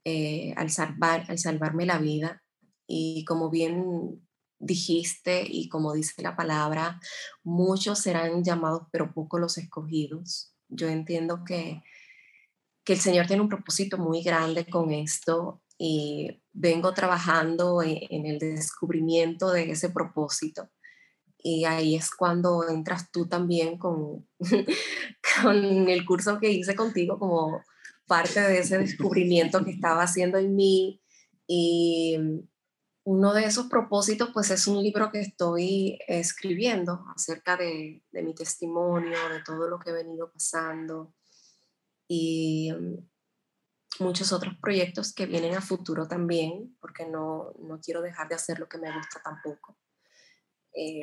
eh, 0.06 0.54
al, 0.58 0.70
salvar, 0.70 1.26
al 1.30 1.40
salvarme 1.40 1.86
la 1.86 1.98
vida. 1.98 2.44
Y 2.88 3.26
como 3.26 3.50
bien 3.50 4.22
dijiste 4.60 5.46
y 5.48 5.70
como 5.70 5.94
dice 5.94 6.22
la 6.22 6.36
palabra, 6.36 7.00
muchos 7.44 8.00
serán 8.00 8.44
llamados, 8.44 8.84
pero 8.92 9.14
pocos 9.14 9.40
los 9.40 9.58
escogidos. 9.58 10.54
Yo 10.70 10.90
entiendo 10.90 11.44
que, 11.46 11.82
que 12.84 12.94
el 12.94 13.00
Señor 13.00 13.28
tiene 13.28 13.42
un 13.42 13.50
propósito 13.50 13.98
muy 13.98 14.24
grande 14.24 14.66
con 14.66 14.92
esto 14.92 15.62
y 15.78 16.42
vengo 16.52 16.94
trabajando 16.94 17.82
en, 17.82 18.00
en 18.10 18.26
el 18.26 18.40
descubrimiento 18.40 19.52
de 19.52 19.72
ese 19.72 19.90
propósito. 19.90 20.70
Y 21.38 21.66
ahí 21.66 21.96
es 21.96 22.10
cuando 22.12 22.68
entras 22.70 23.12
tú 23.12 23.28
también 23.28 23.78
con, 23.78 24.28
con 25.44 25.90
el 25.90 26.06
curso 26.06 26.40
que 26.40 26.52
hice 26.52 26.74
contigo, 26.74 27.20
como 27.20 27.62
parte 28.08 28.40
de 28.42 28.60
ese 28.60 28.78
descubrimiento 28.78 29.64
que 29.64 29.72
estaba 29.72 30.04
haciendo 30.04 30.38
en 30.38 30.56
mí. 30.56 31.02
Y 31.48 32.18
uno 33.06 33.34
de 33.34 33.46
esos 33.46 33.68
propósitos, 33.68 34.30
pues 34.34 34.50
es 34.52 34.68
un 34.68 34.82
libro 34.82 35.12
que 35.12 35.20
estoy 35.20 36.00
escribiendo 36.08 37.06
acerca 37.16 37.58
de, 37.58 38.02
mi 38.12 38.34
testimonio, 38.34 39.18
de 39.30 39.42
todo 39.44 39.68
lo 39.68 39.80
que 39.80 39.90
he 39.90 39.94
venido 39.94 40.32
pasando 40.32 41.14
y 42.08 42.72
muchos 44.00 44.32
otros 44.32 44.56
proyectos 44.62 45.14
que 45.14 45.26
vienen 45.26 45.56
a 45.56 45.62
futuro 45.62 46.08
también, 46.08 46.78
porque 46.80 47.06
no, 47.06 47.54
no 47.60 47.80
quiero 47.80 48.02
dejar 48.02 48.30
de 48.30 48.36
hacer 48.36 48.60
lo 48.60 48.68
que 48.68 48.78
me 48.78 48.94
gusta 48.96 49.22
tampoco. 49.24 49.78
Eh, 50.76 51.02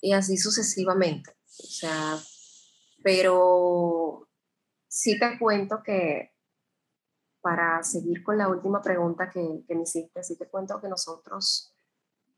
y 0.00 0.12
así 0.12 0.36
sucesivamente. 0.36 1.32
O 1.58 1.66
sea, 1.66 2.18
pero 3.02 4.29
sí 4.90 5.18
te 5.18 5.38
cuento 5.38 5.82
que 5.82 6.32
para 7.40 7.82
seguir 7.82 8.22
con 8.22 8.36
la 8.36 8.48
última 8.48 8.82
pregunta 8.82 9.30
que, 9.30 9.40
me 9.68 9.82
hiciste, 9.82 10.22
sí 10.22 10.36
te 10.36 10.48
cuento 10.48 10.78
que 10.80 10.88
nosotros, 10.88 11.72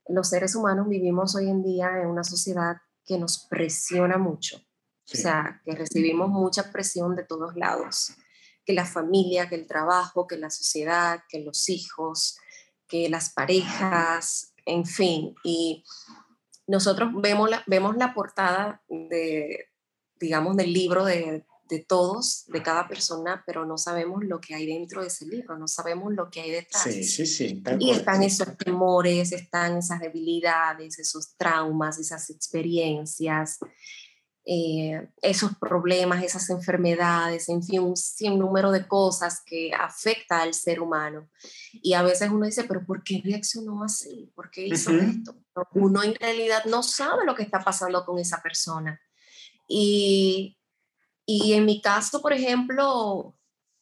los 0.06 0.28
seres 0.28 0.54
humanos, 0.54 0.86
vivimos 0.86 1.34
hoy 1.34 1.48
en 1.48 1.62
día 1.62 2.00
en 2.00 2.06
una 2.06 2.22
sociedad 2.22 2.76
que 3.04 3.18
nos 3.18 3.46
presiona 3.48 4.18
mucho. 4.18 4.58
O 5.12 5.16
sea, 5.16 5.60
que 5.64 5.72
recibimos 5.72 6.28
mucha 6.28 6.70
presión 6.70 7.16
de 7.16 7.24
todos 7.24 7.56
lados. 7.56 8.12
Que 8.64 8.72
la 8.72 8.84
familia, 8.84 9.48
que 9.48 9.56
el 9.56 9.66
trabajo, 9.66 10.28
que 10.28 10.36
la 10.36 10.50
sociedad, 10.50 11.24
que 11.28 11.40
los 11.40 11.68
hijos, 11.68 12.38
que 12.86 13.08
las 13.08 13.32
parejas, 13.32 14.54
en 14.64 14.86
fin. 14.86 15.34
Y 15.42 15.84
nosotros 16.68 17.10
vemos 17.14 17.50
la, 17.50 17.64
vemos 17.66 17.96
la 17.96 18.14
portada 18.14 18.84
de, 18.88 19.70
digamos, 20.20 20.56
del 20.56 20.72
libro 20.72 21.04
de 21.04 21.44
de 21.68 21.80
todos, 21.80 22.44
de 22.48 22.62
cada 22.62 22.86
persona, 22.86 23.42
pero 23.46 23.64
no 23.64 23.78
sabemos 23.78 24.24
lo 24.24 24.40
que 24.40 24.54
hay 24.54 24.66
dentro 24.66 25.00
de 25.00 25.08
ese 25.08 25.26
libro, 25.26 25.58
no 25.58 25.68
sabemos 25.68 26.12
lo 26.12 26.28
que 26.30 26.40
hay 26.40 26.50
detrás. 26.50 26.82
Sí, 26.82 27.04
sí, 27.04 27.26
sí. 27.26 27.62
Y 27.78 27.90
están 27.90 28.22
esos 28.22 28.56
temores, 28.56 29.32
están 29.32 29.78
esas 29.78 30.00
debilidades, 30.00 30.98
esos 30.98 31.36
traumas, 31.36 31.98
esas 31.98 32.28
experiencias, 32.30 33.58
eh, 34.44 35.08
esos 35.22 35.56
problemas, 35.56 36.24
esas 36.24 36.50
enfermedades, 36.50 37.48
en 37.48 37.62
fin, 37.62 37.80
un 37.80 37.96
sinnúmero 37.96 38.72
de 38.72 38.88
cosas 38.88 39.40
que 39.46 39.70
afecta 39.72 40.42
al 40.42 40.52
ser 40.52 40.80
humano. 40.80 41.30
Y 41.72 41.92
a 41.92 42.02
veces 42.02 42.28
uno 42.30 42.46
dice, 42.46 42.64
pero 42.64 42.84
¿por 42.84 43.04
qué 43.04 43.22
reaccionó 43.24 43.84
así? 43.84 44.32
¿Por 44.34 44.50
qué 44.50 44.66
hizo 44.66 44.90
esto? 44.90 45.36
Uno 45.74 46.02
en 46.02 46.16
realidad 46.16 46.64
no 46.64 46.82
sabe 46.82 47.24
lo 47.24 47.36
que 47.36 47.44
está 47.44 47.60
pasando 47.60 48.04
con 48.04 48.18
esa 48.18 48.42
persona. 48.42 49.00
Y 49.68 50.58
y 51.40 51.52
en 51.54 51.64
mi 51.64 51.80
caso, 51.80 52.20
por 52.20 52.32
ejemplo, 52.32 53.36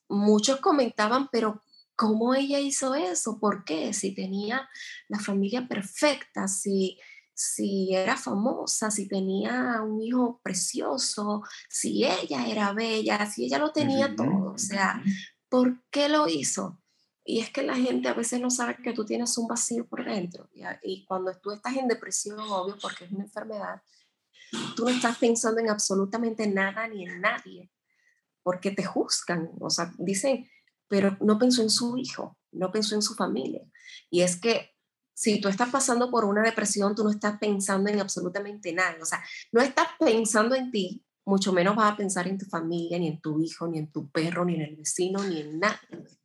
muchos 0.08 0.60
comentaban, 0.60 1.28
pero 1.30 1.62
¿cómo 1.96 2.34
ella 2.34 2.58
hizo 2.58 2.94
eso? 2.94 3.38
¿Por 3.38 3.64
qué? 3.64 3.92
Si 3.92 4.14
tenía 4.14 4.68
la 5.08 5.18
familia 5.18 5.66
perfecta, 5.68 6.48
si, 6.48 6.98
si 7.34 7.94
era 7.94 8.16
famosa, 8.16 8.90
si 8.90 9.08
tenía 9.08 9.82
un 9.82 10.02
hijo 10.02 10.40
precioso, 10.42 11.42
si 11.68 12.04
ella 12.04 12.46
era 12.48 12.72
bella, 12.72 13.26
si 13.26 13.44
ella 13.44 13.58
lo 13.58 13.72
tenía 13.72 14.14
todo. 14.14 14.52
O 14.52 14.58
sea, 14.58 15.02
¿por 15.48 15.82
qué 15.90 16.08
lo 16.08 16.28
hizo? 16.28 16.80
Y 17.24 17.40
es 17.40 17.50
que 17.50 17.62
la 17.62 17.76
gente 17.76 18.08
a 18.08 18.14
veces 18.14 18.40
no 18.40 18.50
sabe 18.50 18.76
que 18.82 18.92
tú 18.92 19.04
tienes 19.04 19.36
un 19.38 19.46
vacío 19.46 19.86
por 19.86 20.04
dentro. 20.04 20.48
Y 20.82 21.04
cuando 21.04 21.32
tú 21.38 21.52
estás 21.52 21.76
en 21.76 21.86
depresión, 21.86 22.40
obvio, 22.40 22.76
porque 22.80 23.04
es 23.04 23.12
una 23.12 23.24
enfermedad, 23.24 23.82
tú 24.76 24.84
no 24.84 24.90
estás 24.90 25.18
pensando 25.18 25.60
en 25.60 25.70
absolutamente 25.70 26.46
nada 26.46 26.88
ni 26.88 27.04
en 27.04 27.20
nadie, 27.20 27.70
porque 28.42 28.70
te 28.70 28.84
juzgan. 28.84 29.50
O 29.60 29.70
sea, 29.70 29.92
dicen, 29.98 30.48
pero 30.88 31.16
no 31.20 31.38
pensó 31.38 31.62
en 31.62 31.70
su 31.70 31.96
hijo, 31.96 32.38
no 32.52 32.72
pensó 32.72 32.94
en 32.94 33.02
su 33.02 33.14
familia. 33.14 33.62
Y 34.10 34.22
es 34.22 34.40
que 34.40 34.74
si 35.14 35.40
tú 35.40 35.48
estás 35.48 35.70
pasando 35.70 36.10
por 36.10 36.24
una 36.24 36.42
depresión, 36.42 36.94
tú 36.94 37.04
no 37.04 37.10
estás 37.10 37.38
pensando 37.38 37.90
en 37.90 38.00
absolutamente 38.00 38.72
nada. 38.72 38.96
O 39.00 39.04
sea, 39.04 39.22
no 39.52 39.60
estás 39.60 39.88
pensando 39.98 40.54
en 40.54 40.70
ti, 40.70 41.04
mucho 41.24 41.52
menos 41.52 41.76
vas 41.76 41.92
a 41.92 41.96
pensar 41.96 42.26
en 42.26 42.38
tu 42.38 42.46
familia, 42.46 42.98
ni 42.98 43.08
en 43.08 43.20
tu 43.20 43.40
hijo, 43.40 43.68
ni 43.68 43.78
en 43.78 43.92
tu 43.92 44.10
perro, 44.10 44.44
ni 44.44 44.54
en 44.54 44.62
el 44.62 44.76
vecino, 44.76 45.22
ni 45.22 45.40
en 45.40 45.60
nada. 45.60 45.80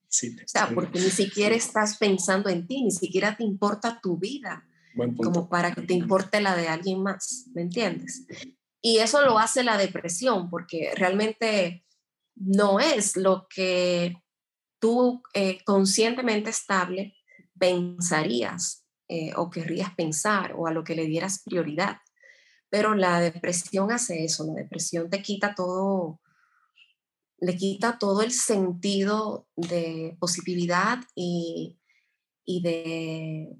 Sí, 0.07 0.33
o 0.33 0.47
sea, 0.47 0.69
porque 0.73 0.99
ni 0.99 1.09
siquiera 1.09 1.53
estás 1.55 1.97
pensando 1.97 2.49
en 2.49 2.65
ti, 2.67 2.83
ni 2.83 2.91
siquiera 2.91 3.35
te 3.35 3.43
importa 3.43 3.99
tu 4.01 4.17
vida, 4.17 4.65
como 5.17 5.49
para 5.49 5.73
que 5.73 5.81
te 5.81 5.93
importe 5.93 6.41
la 6.41 6.55
de 6.55 6.67
alguien 6.67 7.03
más, 7.03 7.45
¿me 7.53 7.61
entiendes? 7.61 8.25
Y 8.81 8.99
eso 8.99 9.21
lo 9.25 9.39
hace 9.39 9.63
la 9.63 9.77
depresión, 9.77 10.49
porque 10.49 10.91
realmente 10.95 11.85
no 12.35 12.79
es 12.79 13.17
lo 13.17 13.47
que 13.49 14.15
tú 14.79 15.23
eh, 15.33 15.63
conscientemente 15.65 16.49
estable 16.49 17.15
pensarías 17.57 18.85
eh, 19.07 19.33
o 19.35 19.49
querrías 19.49 19.93
pensar 19.95 20.53
o 20.57 20.67
a 20.67 20.71
lo 20.71 20.83
que 20.83 20.95
le 20.95 21.05
dieras 21.05 21.41
prioridad. 21.43 21.97
Pero 22.69 22.95
la 22.95 23.19
depresión 23.19 23.91
hace 23.91 24.23
eso, 24.23 24.45
la 24.45 24.53
depresión 24.53 25.09
te 25.09 25.21
quita 25.21 25.55
todo, 25.55 26.19
le 27.39 27.55
quita 27.55 27.97
todo 27.97 28.21
el 28.21 28.31
sentido 28.31 29.47
de 29.55 30.17
positividad 30.19 30.99
y, 31.15 31.79
de 32.45 33.57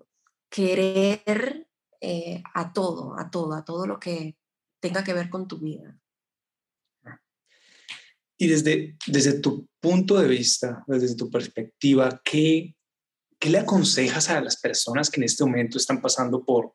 querer 0.56 1.68
eh, 2.00 2.41
a 2.54 2.72
todo, 2.72 3.20
a 3.20 3.30
todo, 3.30 3.54
a 3.54 3.65
todo 3.65 3.86
lo 3.86 4.00
que 4.00 4.38
tenga 4.80 5.04
que 5.04 5.13
ver 5.13 5.30
con 5.30 5.50
tu 5.50 5.60
vida. 5.60 6.00
Y 8.38 8.48
desde, 8.48 8.98
desde 9.08 9.39
tu 9.39 9.68
punto 9.82 10.18
de 10.18 10.30
vista, 10.30 10.84
desde 10.88 11.15
tu 11.15 11.30
perspectiva, 11.30 12.22
¿qué, 12.24 12.74
¿qué 13.38 13.50
le 13.50 13.60
aconsejas 13.60 14.30
a 14.30 14.39
las 14.39 14.58
personas 14.58 15.10
que 15.10 15.20
en 15.20 15.26
este 15.26 15.44
momento 15.44 15.78
están 15.78 16.02
pasando 16.02 16.46
por, 16.46 16.72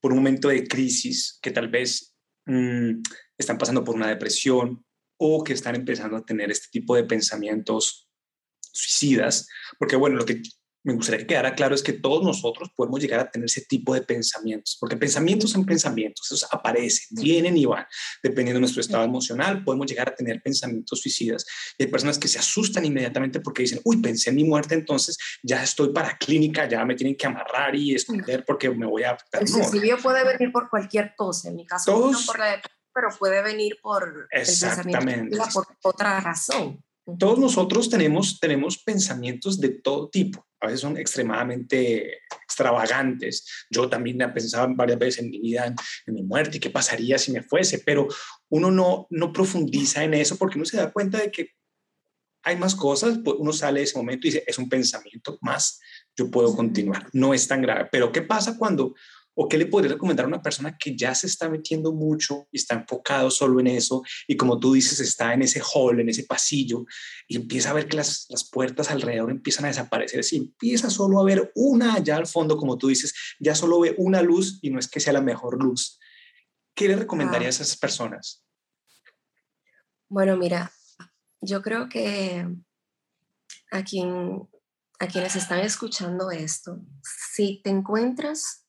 por 0.00 0.12
un 0.12 0.18
momento 0.18 0.48
de 0.48 0.66
crisis, 0.66 1.38
que 1.40 1.50
tal 1.50 1.68
vez 1.68 2.14
mm, 2.44 3.00
están 3.38 3.56
pasando 3.56 3.84
por 3.84 3.94
una 3.94 4.08
depresión 4.08 4.84
o 5.18 5.42
que 5.42 5.54
están 5.54 5.76
empezando 5.76 6.18
a 6.18 6.24
tener 6.24 6.50
este 6.50 6.68
tipo 6.70 6.94
de 6.94 7.04
pensamientos 7.04 8.06
suicidas? 8.60 9.46
Porque 9.78 9.96
bueno, 9.96 10.16
lo 10.16 10.26
que 10.26 10.42
me 10.84 10.92
gustaría 10.92 11.20
que 11.20 11.26
quedara 11.26 11.54
claro 11.54 11.74
es 11.74 11.82
que 11.82 11.94
todos 11.94 12.22
nosotros 12.22 12.70
podemos 12.76 13.00
llegar 13.00 13.18
a 13.18 13.30
tener 13.30 13.46
ese 13.46 13.62
tipo 13.62 13.94
de 13.94 14.02
pensamientos, 14.02 14.76
porque 14.78 14.96
pensamientos 14.96 15.50
son 15.50 15.64
pensamientos, 15.64 16.26
esos 16.26 16.46
aparecen, 16.52 17.06
vienen 17.10 17.56
y 17.56 17.64
van. 17.64 17.86
Dependiendo 18.22 18.58
de 18.58 18.60
nuestro 18.60 18.82
estado 18.82 19.02
emocional, 19.02 19.64
podemos 19.64 19.86
llegar 19.86 20.10
a 20.10 20.14
tener 20.14 20.42
pensamientos 20.42 21.00
suicidas. 21.00 21.46
Y 21.78 21.84
hay 21.84 21.90
personas 21.90 22.18
que 22.18 22.28
se 22.28 22.38
asustan 22.38 22.84
inmediatamente 22.84 23.40
porque 23.40 23.62
dicen, 23.62 23.80
uy, 23.84 23.96
pensé 23.96 24.28
en 24.28 24.36
mi 24.36 24.44
muerte, 24.44 24.74
entonces 24.74 25.16
ya 25.42 25.62
estoy 25.62 25.90
para 25.90 26.18
clínica, 26.18 26.68
ya 26.68 26.84
me 26.84 26.94
tienen 26.94 27.16
que 27.16 27.26
amarrar 27.26 27.74
y 27.74 27.94
esconder 27.94 28.44
porque 28.44 28.68
me 28.68 28.86
voy 28.86 29.04
a... 29.04 29.16
El 29.32 29.48
suicidio 29.48 29.96
puede 30.02 30.22
venir 30.22 30.52
por 30.52 30.68
cualquier 30.68 31.14
cosa, 31.16 31.48
en 31.48 31.56
mi 31.56 31.66
caso 31.66 31.92
todos, 31.92 32.12
no 32.12 32.26
por 32.26 32.38
la 32.38 32.60
pero 32.94 33.08
puede 33.18 33.42
venir 33.42 33.78
por 33.82 34.28
exactamente. 34.30 35.36
por 35.52 35.66
otra 35.82 36.20
razón. 36.20 36.80
Todos 37.18 37.40
nosotros 37.40 37.90
tenemos, 37.90 38.38
tenemos 38.38 38.78
pensamientos 38.78 39.60
de 39.60 39.70
todo 39.70 40.08
tipo 40.08 40.46
a 40.64 40.68
veces 40.68 40.80
son 40.80 40.96
extremadamente 40.96 42.20
extravagantes. 42.42 43.46
Yo 43.70 43.88
también 43.88 44.20
he 44.20 44.28
pensado 44.28 44.68
varias 44.74 44.98
veces 44.98 45.22
en 45.22 45.30
mi 45.30 45.40
vida, 45.40 45.66
en, 45.66 46.14
mi 46.14 46.22
muerte 46.22 46.56
y 46.56 46.60
qué 46.60 46.70
pasaría 46.70 47.18
si 47.18 47.32
me 47.32 47.42
fuese, 47.42 47.80
pero 47.80 48.08
uno 48.48 48.70
no, 48.70 49.06
no 49.10 49.32
profundiza 49.32 50.04
en 50.04 50.14
eso 50.14 50.36
porque 50.36 50.58
uno 50.58 50.64
se 50.64 50.76
da 50.76 50.92
cuenta 50.92 51.18
de 51.18 51.30
que 51.30 51.50
hay 52.42 52.56
más 52.56 52.74
cosas, 52.74 53.18
pues 53.24 53.36
uno 53.38 53.52
sale 53.52 53.80
de 53.80 53.84
ese 53.84 53.96
momento 53.96 54.26
y 54.26 54.30
dice, 54.30 54.44
es 54.46 54.58
un 54.58 54.68
pensamiento 54.68 55.38
más, 55.40 55.80
yo 56.16 56.30
puedo 56.30 56.54
continuar, 56.54 57.08
no 57.12 57.32
es 57.32 57.48
tan 57.48 57.62
grave. 57.62 57.88
Pero 57.90 58.12
¿qué 58.12 58.22
pasa 58.22 58.58
cuando 58.58 58.94
¿O 59.34 59.48
qué 59.48 59.58
le 59.58 59.66
podría 59.66 59.92
recomendar 59.92 60.24
a 60.24 60.28
una 60.28 60.42
persona 60.42 60.76
que 60.78 60.96
ya 60.96 61.14
se 61.14 61.26
está 61.26 61.48
metiendo 61.48 61.92
mucho 61.92 62.46
y 62.52 62.58
está 62.58 62.74
enfocado 62.74 63.30
solo 63.30 63.58
en 63.60 63.66
eso 63.66 64.02
y 64.28 64.36
como 64.36 64.60
tú 64.60 64.74
dices, 64.74 65.00
está 65.00 65.34
en 65.34 65.42
ese 65.42 65.60
hall, 65.60 65.98
en 66.00 66.08
ese 66.08 66.22
pasillo 66.22 66.84
y 67.26 67.36
empieza 67.36 67.70
a 67.70 67.74
ver 67.74 67.88
que 67.88 67.96
las, 67.96 68.26
las 68.28 68.48
puertas 68.48 68.90
alrededor 68.90 69.30
empiezan 69.30 69.64
a 69.64 69.68
desaparecer? 69.68 70.22
Si 70.22 70.36
empieza 70.36 70.88
solo 70.90 71.20
a 71.20 71.24
ver 71.24 71.50
una 71.54 71.94
allá 71.94 72.16
al 72.16 72.26
fondo, 72.26 72.56
como 72.56 72.78
tú 72.78 72.88
dices, 72.88 73.14
ya 73.40 73.54
solo 73.54 73.80
ve 73.80 73.94
una 73.98 74.22
luz 74.22 74.58
y 74.62 74.70
no 74.70 74.78
es 74.78 74.88
que 74.88 75.00
sea 75.00 75.12
la 75.12 75.20
mejor 75.20 75.62
luz. 75.62 75.98
¿Qué 76.74 76.88
le 76.88 76.96
recomendaría 76.96 77.46
a 77.46 77.50
esas 77.50 77.76
personas? 77.76 78.44
Bueno, 80.08 80.36
mira, 80.36 80.72
yo 81.40 81.62
creo 81.62 81.88
que 81.88 82.46
a, 83.70 83.84
quien, 83.84 84.48
a 84.98 85.06
quienes 85.06 85.36
están 85.36 85.60
escuchando 85.60 86.30
esto, 86.30 86.80
si 87.02 87.60
te 87.62 87.70
encuentras 87.70 88.63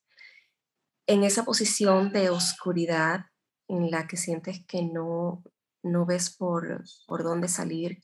en 1.06 1.24
esa 1.24 1.44
posición 1.44 2.12
de 2.12 2.30
oscuridad 2.30 3.26
en 3.68 3.90
la 3.90 4.06
que 4.06 4.16
sientes 4.16 4.64
que 4.66 4.82
no, 4.82 5.42
no 5.82 6.06
ves 6.06 6.34
por, 6.36 6.84
por 7.06 7.22
dónde 7.22 7.48
salir, 7.48 8.00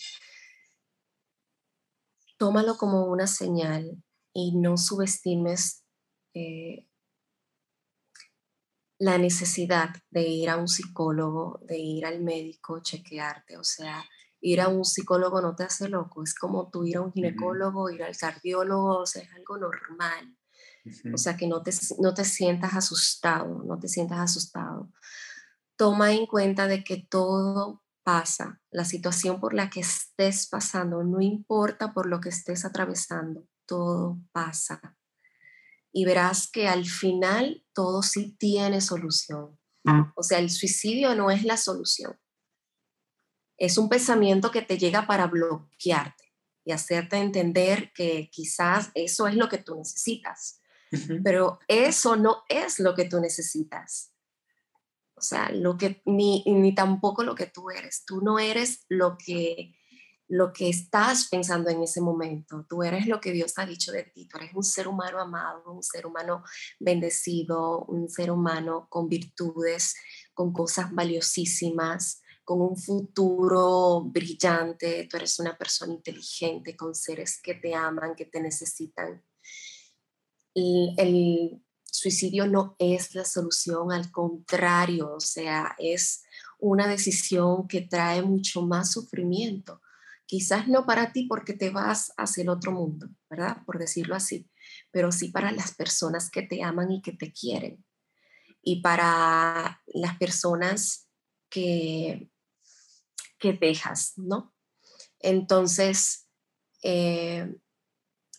tómalo 2.38 2.76
como 2.76 3.06
una 3.06 3.26
señal 3.26 4.02
y 4.32 4.56
no 4.58 4.76
subestimes 4.76 5.84
eh, 6.34 6.86
la 8.98 9.18
necesidad 9.18 9.90
de 10.10 10.22
ir 10.22 10.48
a 10.48 10.56
un 10.56 10.68
psicólogo, 10.68 11.60
de 11.62 11.78
ir 11.78 12.06
al 12.06 12.22
médico, 12.22 12.80
chequearte. 12.80 13.56
O 13.58 13.64
sea, 13.64 14.04
ir 14.40 14.60
a 14.60 14.68
un 14.68 14.84
psicólogo 14.84 15.40
no 15.40 15.56
te 15.56 15.64
hace 15.64 15.88
loco, 15.88 16.22
es 16.22 16.34
como 16.36 16.70
tú 16.70 16.84
ir 16.84 16.96
a 16.96 17.00
un 17.00 17.12
ginecólogo, 17.12 17.90
ir 17.90 18.04
al 18.04 18.16
cardiólogo, 18.16 18.98
o 18.98 19.06
sea, 19.06 19.22
es 19.22 19.32
algo 19.32 19.58
normal. 19.58 20.36
O 21.12 21.18
sea, 21.18 21.36
que 21.36 21.46
no 21.46 21.62
te, 21.62 21.72
no 22.00 22.12
te 22.12 22.24
sientas 22.24 22.74
asustado, 22.74 23.62
no 23.64 23.78
te 23.78 23.88
sientas 23.88 24.18
asustado. 24.18 24.90
Toma 25.76 26.12
en 26.12 26.26
cuenta 26.26 26.66
de 26.66 26.82
que 26.82 26.96
todo 27.08 27.82
pasa, 28.02 28.60
la 28.70 28.84
situación 28.84 29.40
por 29.40 29.54
la 29.54 29.70
que 29.70 29.80
estés 29.80 30.48
pasando, 30.48 31.04
no 31.04 31.20
importa 31.20 31.92
por 31.92 32.06
lo 32.06 32.20
que 32.20 32.30
estés 32.30 32.64
atravesando, 32.64 33.46
todo 33.66 34.18
pasa. 34.32 34.96
Y 35.92 36.04
verás 36.04 36.50
que 36.50 36.68
al 36.68 36.84
final 36.84 37.64
todo 37.72 38.02
sí 38.02 38.34
tiene 38.38 38.80
solución. 38.80 39.58
Mm. 39.84 40.12
O 40.16 40.22
sea, 40.22 40.38
el 40.38 40.50
suicidio 40.50 41.14
no 41.14 41.30
es 41.30 41.44
la 41.44 41.56
solución. 41.56 42.18
Es 43.56 43.78
un 43.78 43.88
pensamiento 43.88 44.50
que 44.50 44.62
te 44.62 44.78
llega 44.78 45.06
para 45.06 45.26
bloquearte 45.26 46.32
y 46.64 46.72
hacerte 46.72 47.18
entender 47.18 47.92
que 47.92 48.30
quizás 48.32 48.90
eso 48.94 49.28
es 49.28 49.36
lo 49.36 49.48
que 49.48 49.58
tú 49.58 49.76
necesitas 49.76 50.61
pero 51.24 51.58
eso 51.68 52.16
no 52.16 52.44
es 52.48 52.78
lo 52.78 52.94
que 52.94 53.06
tú 53.06 53.20
necesitas. 53.20 54.12
O 55.14 55.24
sea, 55.24 55.50
lo 55.50 55.78
que, 55.78 56.02
ni, 56.04 56.42
ni 56.46 56.74
tampoco 56.74 57.22
lo 57.22 57.34
que 57.34 57.46
tú 57.46 57.70
eres. 57.70 58.04
Tú 58.04 58.20
no 58.20 58.38
eres 58.38 58.84
lo 58.88 59.16
que, 59.16 59.72
lo 60.26 60.52
que 60.52 60.68
estás 60.68 61.28
pensando 61.28 61.70
en 61.70 61.82
ese 61.82 62.00
momento. 62.00 62.66
Tú 62.68 62.82
eres 62.82 63.06
lo 63.06 63.20
que 63.20 63.32
Dios 63.32 63.52
ha 63.56 63.66
dicho 63.66 63.92
de 63.92 64.02
ti. 64.02 64.26
Tú 64.26 64.38
eres 64.38 64.52
un 64.54 64.64
ser 64.64 64.88
humano 64.88 65.20
amado, 65.20 65.72
un 65.72 65.82
ser 65.82 66.06
humano 66.06 66.42
bendecido, 66.80 67.84
un 67.84 68.08
ser 68.08 68.30
humano 68.30 68.88
con 68.90 69.08
virtudes, 69.08 69.94
con 70.34 70.52
cosas 70.52 70.92
valiosísimas, 70.92 72.20
con 72.44 72.60
un 72.60 72.76
futuro 72.76 74.02
brillante. 74.02 75.06
Tú 75.08 75.18
eres 75.18 75.38
una 75.38 75.56
persona 75.56 75.92
inteligente, 75.92 76.76
con 76.76 76.94
seres 76.94 77.40
que 77.40 77.54
te 77.54 77.74
aman, 77.74 78.16
que 78.16 78.24
te 78.24 78.40
necesitan 78.40 79.22
el, 80.54 81.62
suicidio 81.84 82.46
no 82.46 82.74
es 82.78 83.14
la 83.14 83.24
solución, 83.24 83.92
al 83.92 84.10
contrario, 84.10 85.12
o 85.14 85.20
sea, 85.20 85.76
es 85.78 86.22
una 86.58 86.88
decisión 86.88 87.68
que 87.68 87.82
trae 87.82 88.22
mucho 88.22 88.62
más 88.62 88.92
sufrimiento. 88.92 89.82
Quizás 90.24 90.68
no 90.68 90.86
para 90.86 91.12
ti 91.12 91.26
porque 91.28 91.52
te 91.52 91.68
vas 91.68 92.12
hacia 92.16 92.42
el 92.42 92.48
otro 92.48 92.72
mundo, 92.72 93.08
¿verdad? 93.28 93.58
Por 93.66 93.78
decirlo 93.78 94.14
así, 94.16 94.48
pero 94.90 95.12
sí 95.12 95.28
para 95.28 95.52
las 95.52 95.74
personas 95.74 96.30
que 96.30 96.42
te 96.42 96.62
aman 96.62 96.90
y 96.90 97.02
que 97.02 97.12
te 97.12 97.30
quieren. 97.30 97.84
Y 98.62 98.80
para 98.80 99.82
las 99.86 100.16
personas 100.16 101.08
que, 101.50 102.30
que 103.38 103.52
dejas, 103.52 104.14
¿no? 104.16 104.54
Entonces, 105.18 106.26
eh, 106.82 107.54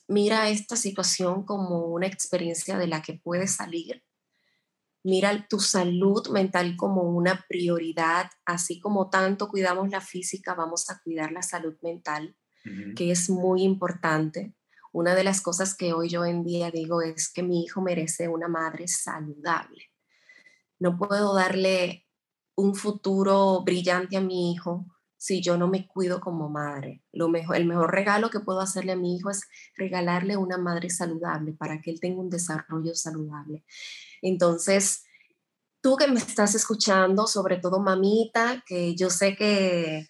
mira 0.07 0.49
esta 0.49 0.75
situación 0.75 1.43
como 1.45 1.87
una 1.87 2.07
experiencia 2.07 2.77
de 2.77 2.87
la 2.87 3.01
que 3.01 3.13
puedes 3.13 3.55
salir 3.55 4.03
mira 5.03 5.45
tu 5.49 5.59
salud 5.59 6.27
mental 6.29 6.75
como 6.77 7.03
una 7.03 7.45
prioridad, 7.47 8.31
así 8.45 8.79
como 8.79 9.09
tanto 9.09 9.49
cuidamos 9.49 9.89
la 9.89 10.01
física, 10.01 10.55
vamos 10.55 10.89
a 10.89 10.99
cuidar 11.03 11.31
la 11.31 11.41
salud 11.41 11.75
mental, 11.81 12.35
que 12.95 13.11
es 13.11 13.29
muy 13.29 13.63
importante. 13.63 14.55
Una 14.93 15.15
de 15.15 15.25
las 15.25 15.41
cosas 15.41 15.75
que 15.75 15.91
hoy 15.91 16.07
yo 16.07 16.23
en 16.23 16.43
día 16.43 16.71
digo 16.71 17.01
es 17.01 17.31
que 17.31 17.43
mi 17.43 17.63
hijo 17.63 17.81
merece 17.81 18.29
una 18.29 18.47
madre 18.47 18.87
saludable. 18.87 19.91
No 20.79 20.97
puedo 20.97 21.33
darle 21.33 22.07
un 22.55 22.75
futuro 22.75 23.63
brillante 23.63 24.15
a 24.15 24.21
mi 24.21 24.53
hijo 24.53 24.85
si 25.23 25.41
yo 25.41 25.57
no 25.57 25.69
me 25.69 25.87
cuido 25.87 26.19
como 26.19 26.49
madre. 26.49 27.01
Lo 27.13 27.29
mejor, 27.29 27.55
el 27.55 27.63
mejor 27.63 27.93
regalo 27.93 28.29
que 28.29 28.41
puedo 28.41 28.59
hacerle 28.59 28.91
a 28.91 28.97
mi 28.97 29.15
hijo 29.15 29.29
es 29.29 29.47
regalarle 29.77 30.35
una 30.35 30.57
madre 30.57 30.89
saludable 30.89 31.53
para 31.53 31.79
que 31.79 31.91
él 31.91 32.01
tenga 32.01 32.19
un 32.19 32.29
desarrollo 32.29 32.93
saludable. 32.93 33.63
Entonces, 34.21 35.05
tú 35.79 35.95
que 35.95 36.09
me 36.09 36.19
estás 36.19 36.55
escuchando, 36.55 37.25
sobre 37.25 37.55
todo 37.55 37.79
mamita, 37.79 38.65
que 38.67 38.95
yo 38.95 39.09
sé 39.09 39.37
que 39.37 40.09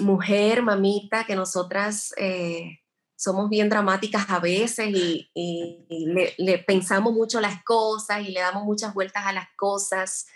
mujer, 0.00 0.62
mamita, 0.62 1.24
que 1.24 1.34
nosotras 1.34 2.12
eh, 2.18 2.80
somos 3.16 3.48
bien 3.48 3.70
dramáticas 3.70 4.28
a 4.28 4.38
veces 4.38 4.90
y, 4.90 5.30
le, 5.88 6.34
le, 6.36 6.58
pensamos 6.58 7.14
mucho 7.14 7.40
las 7.40 7.64
cosas 7.64 8.20
y 8.20 8.32
le 8.32 8.40
damos 8.40 8.64
muchas 8.64 8.92
vueltas 8.92 9.24
a 9.24 9.32
las 9.32 9.48
cosas. 9.56 10.26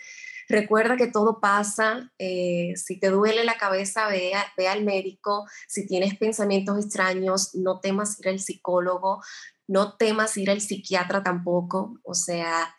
Recuerda 0.51 0.97
que 0.97 1.07
todo 1.07 1.39
pasa. 1.39 2.11
Eh, 2.19 2.73
si 2.75 2.99
te 2.99 3.09
duele 3.09 3.45
la 3.45 3.57
cabeza, 3.57 4.09
ve, 4.09 4.33
ve 4.57 4.67
al 4.67 4.83
médico. 4.83 5.47
Si 5.67 5.87
tienes 5.87 6.17
pensamientos 6.17 6.77
extraños, 6.77 7.55
no 7.55 7.79
temas 7.79 8.19
ir 8.19 8.27
al 8.27 8.39
psicólogo. 8.39 9.21
No 9.67 9.95
temas 9.95 10.35
ir 10.35 10.51
al 10.51 10.59
psiquiatra 10.59 11.23
tampoco. 11.23 11.99
O 12.03 12.13
sea, 12.13 12.75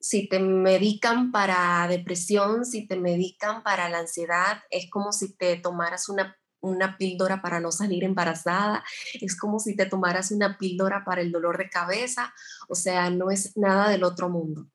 si 0.00 0.28
te 0.28 0.40
medican 0.40 1.30
para 1.30 1.86
depresión, 1.86 2.64
si 2.64 2.88
te 2.88 2.96
medican 2.96 3.62
para 3.62 3.88
la 3.88 4.00
ansiedad, 4.00 4.60
es 4.70 4.90
como 4.90 5.12
si 5.12 5.36
te 5.36 5.56
tomaras 5.58 6.08
una, 6.08 6.36
una 6.60 6.98
píldora 6.98 7.40
para 7.40 7.60
no 7.60 7.70
salir 7.70 8.02
embarazada, 8.02 8.82
es 9.20 9.38
como 9.38 9.60
si 9.60 9.76
te 9.76 9.86
tomaras 9.86 10.32
una 10.32 10.58
píldora 10.58 11.04
para 11.04 11.20
el 11.20 11.30
dolor 11.30 11.56
de 11.56 11.70
cabeza, 11.70 12.34
o 12.68 12.74
sea, 12.74 13.10
no 13.10 13.30
es 13.30 13.56
nada 13.56 13.90
del 13.90 14.02
otro 14.02 14.28
mundo 14.28 14.71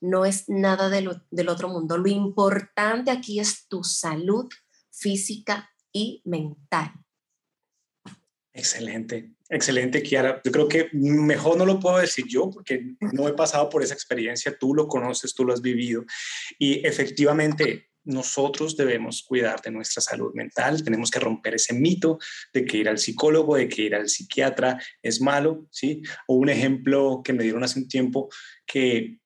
no 0.00 0.24
es 0.24 0.48
nada 0.48 0.88
del 0.88 1.48
otro 1.48 1.68
mundo. 1.68 1.98
Lo 1.98 2.08
importante 2.08 3.10
aquí 3.10 3.40
es 3.40 3.66
tu 3.68 3.82
salud 3.84 4.48
física 4.90 5.70
y 5.92 6.22
mental. 6.24 6.92
Excelente, 8.52 9.34
excelente, 9.48 10.02
Kiara. 10.02 10.40
Yo 10.44 10.50
creo 10.50 10.68
que 10.68 10.88
mejor 10.92 11.56
no 11.56 11.64
lo 11.64 11.78
puedo 11.78 11.98
decir 11.98 12.26
yo 12.26 12.50
porque 12.50 12.96
no 13.12 13.28
he 13.28 13.32
pasado 13.32 13.68
por 13.68 13.82
esa 13.82 13.94
experiencia. 13.94 14.56
Tú 14.58 14.74
lo 14.74 14.88
conoces, 14.88 15.34
tú 15.34 15.44
lo 15.44 15.52
has 15.52 15.62
vivido. 15.62 16.04
Y 16.58 16.84
efectivamente, 16.84 17.88
nosotros 18.08 18.76
debemos 18.76 19.22
cuidar 19.22 19.60
de 19.60 19.70
nuestra 19.70 20.02
salud 20.02 20.32
mental, 20.34 20.82
tenemos 20.82 21.10
que 21.10 21.20
romper 21.20 21.54
ese 21.54 21.74
mito 21.74 22.18
de 22.52 22.64
que 22.64 22.78
ir 22.78 22.88
al 22.88 22.98
psicólogo, 22.98 23.56
de 23.56 23.68
que 23.68 23.82
ir 23.82 23.94
al 23.94 24.08
psiquiatra 24.08 24.82
es 25.02 25.20
malo, 25.20 25.68
¿sí? 25.70 26.02
O 26.26 26.34
un 26.36 26.48
ejemplo 26.48 27.20
que 27.22 27.34
me 27.34 27.42
dieron 27.42 27.62
hace 27.62 27.78
un 27.78 27.86
tiempo 27.86 28.28
que 28.66 29.18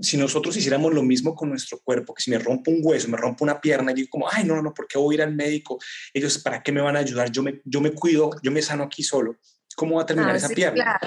si 0.00 0.16
nosotros 0.16 0.56
hiciéramos 0.56 0.92
lo 0.94 1.02
mismo 1.02 1.34
con 1.34 1.48
nuestro 1.48 1.80
cuerpo, 1.80 2.14
que 2.14 2.22
si 2.22 2.30
me 2.30 2.38
rompo 2.38 2.70
un 2.70 2.80
hueso, 2.82 3.08
me 3.08 3.16
rompo 3.16 3.44
una 3.44 3.60
pierna, 3.60 3.92
y 3.92 3.96
digo 3.96 4.08
como, 4.10 4.28
ay, 4.30 4.44
no, 4.44 4.60
no, 4.62 4.72
¿por 4.72 4.86
qué 4.86 4.98
voy 4.98 5.14
a 5.14 5.16
ir 5.16 5.22
al 5.22 5.34
médico? 5.34 5.78
Ellos, 6.14 6.38
¿para 6.38 6.62
qué 6.62 6.72
me 6.72 6.80
van 6.80 6.96
a 6.96 7.00
ayudar? 7.00 7.30
Yo 7.30 7.42
me, 7.42 7.60
yo 7.64 7.80
me 7.80 7.92
cuido, 7.92 8.30
yo 8.42 8.50
me 8.50 8.62
sano 8.62 8.84
aquí 8.84 9.02
solo. 9.02 9.36
¿Cómo 9.76 9.96
va 9.96 10.02
a 10.02 10.06
terminar 10.06 10.34
ah, 10.34 10.36
esa 10.36 10.48
pierna? 10.48 10.98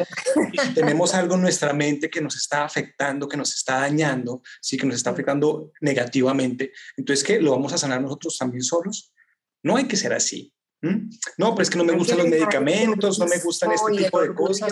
Y 0.53 0.57
si 0.57 0.73
tenemos 0.73 1.13
algo 1.13 1.35
en 1.35 1.41
nuestra 1.41 1.73
mente 1.73 2.09
que 2.09 2.21
nos 2.21 2.37
está 2.37 2.63
afectando, 2.63 3.27
que 3.27 3.35
nos 3.35 3.53
está 3.53 3.79
dañando, 3.79 4.41
sí, 4.61 4.77
que 4.77 4.85
nos 4.85 4.95
está 4.95 5.09
afectando 5.09 5.73
negativamente, 5.81 6.71
entonces, 6.95 7.25
¿qué? 7.25 7.41
¿Lo 7.41 7.51
vamos 7.51 7.73
a 7.73 7.77
sanar 7.77 8.01
nosotros 8.01 8.37
también 8.37 8.61
solos? 8.61 9.13
No 9.63 9.75
hay 9.75 9.87
que 9.87 9.97
ser 9.97 10.13
así. 10.13 10.53
No, 11.37 11.53
pero 11.53 11.61
es 11.61 11.69
que 11.69 11.77
no 11.77 11.83
me 11.83 11.93
gustan 11.93 12.17
los 12.17 12.27
medicamentos, 12.27 13.19
no 13.19 13.27
me 13.27 13.37
gustan 13.39 13.71
este 13.71 13.91
tipo 13.91 14.21
de 14.21 14.33
cosas. 14.33 14.71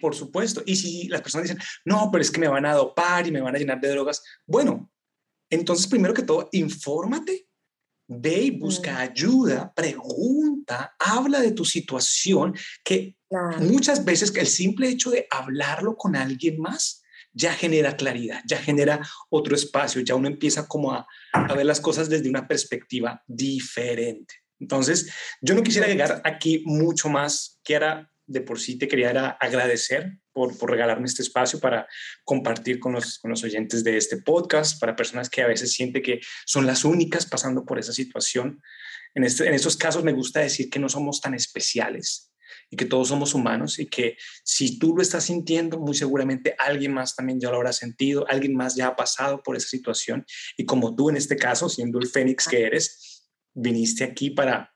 Por 0.00 0.14
supuesto. 0.14 0.62
Y 0.66 0.76
si 0.76 1.08
las 1.08 1.22
personas 1.22 1.48
dicen, 1.48 1.62
no, 1.84 2.10
pero 2.10 2.22
es 2.22 2.30
que 2.30 2.40
me 2.40 2.48
van 2.48 2.66
a 2.66 2.74
dopar 2.74 3.26
y 3.26 3.30
me 3.30 3.40
van 3.40 3.54
a 3.54 3.58
llenar 3.58 3.80
de 3.80 3.90
drogas, 3.90 4.22
bueno, 4.46 4.90
entonces 5.50 5.86
primero 5.86 6.14
que 6.14 6.22
todo, 6.22 6.48
infórmate, 6.52 7.48
ve 8.08 8.42
y 8.42 8.50
busca 8.50 8.98
ayuda, 8.98 9.72
pregunta, 9.74 10.94
habla 10.98 11.40
de 11.40 11.52
tu 11.52 11.64
situación, 11.64 12.54
que 12.84 13.16
muchas 13.58 14.04
veces 14.04 14.34
el 14.36 14.46
simple 14.46 14.88
hecho 14.88 15.10
de 15.10 15.26
hablarlo 15.30 15.96
con 15.96 16.16
alguien 16.16 16.60
más 16.60 17.02
ya 17.32 17.52
genera 17.52 17.96
claridad, 17.96 18.42
ya 18.46 18.58
genera 18.58 19.06
otro 19.28 19.54
espacio, 19.54 20.00
ya 20.00 20.14
uno 20.14 20.26
empieza 20.26 20.66
como 20.66 20.92
a, 20.92 21.06
a 21.32 21.54
ver 21.54 21.66
las 21.66 21.80
cosas 21.80 22.08
desde 22.08 22.30
una 22.30 22.48
perspectiva 22.48 23.22
diferente. 23.26 24.34
Entonces, 24.58 25.12
yo 25.42 25.54
no 25.54 25.62
quisiera 25.62 25.86
llegar 25.86 26.22
aquí 26.24 26.62
mucho 26.64 27.10
más, 27.10 27.60
que 27.62 27.74
era 27.74 28.10
de 28.26 28.40
por 28.40 28.58
sí 28.58 28.76
te 28.76 28.88
quería 28.88 29.10
agradecer 29.40 30.18
por, 30.32 30.54
regalarme 30.68 31.06
este 31.06 31.22
espacio 31.22 31.60
para 31.60 31.88
compartir 32.24 32.78
con 32.78 32.92
los, 32.92 33.18
con 33.18 33.30
los 33.30 33.42
oyentes 33.44 33.84
de 33.84 33.96
este 33.96 34.18
podcast, 34.18 34.80
para 34.80 34.96
personas 34.96 35.30
que 35.30 35.42
a 35.42 35.46
veces 35.46 35.72
sienten 35.72 36.02
que 36.02 36.20
son 36.44 36.66
las 36.66 36.84
únicas 36.84 37.26
pasando 37.26 37.64
por 37.64 37.78
esa 37.78 37.92
situación. 37.92 38.62
En, 39.14 39.24
este, 39.24 39.46
en 39.46 39.54
estos 39.54 39.76
casos 39.76 40.04
me 40.04 40.12
gusta 40.12 40.40
decir 40.40 40.68
que 40.68 40.78
no 40.78 40.88
somos 40.88 41.20
tan 41.20 41.34
especiales 41.34 42.32
y 42.70 42.76
que 42.76 42.84
todos 42.84 43.08
somos 43.08 43.34
humanos 43.34 43.78
y 43.78 43.86
que 43.86 44.16
si 44.44 44.78
tú 44.78 44.94
lo 44.96 45.02
estás 45.02 45.24
sintiendo, 45.24 45.78
muy 45.78 45.94
seguramente 45.94 46.54
alguien 46.58 46.92
más 46.92 47.14
también 47.14 47.40
ya 47.40 47.50
lo 47.50 47.56
habrá 47.56 47.72
sentido, 47.72 48.26
alguien 48.28 48.54
más 48.54 48.74
ya 48.74 48.88
ha 48.88 48.96
pasado 48.96 49.42
por 49.42 49.56
esa 49.56 49.68
situación 49.68 50.26
y 50.56 50.66
como 50.66 50.94
tú 50.94 51.10
en 51.10 51.16
este 51.16 51.36
caso, 51.36 51.68
siendo 51.68 51.98
el 51.98 52.08
fénix 52.08 52.48
que 52.48 52.64
eres, 52.64 53.30
viniste 53.54 54.04
aquí 54.04 54.30
para 54.30 54.75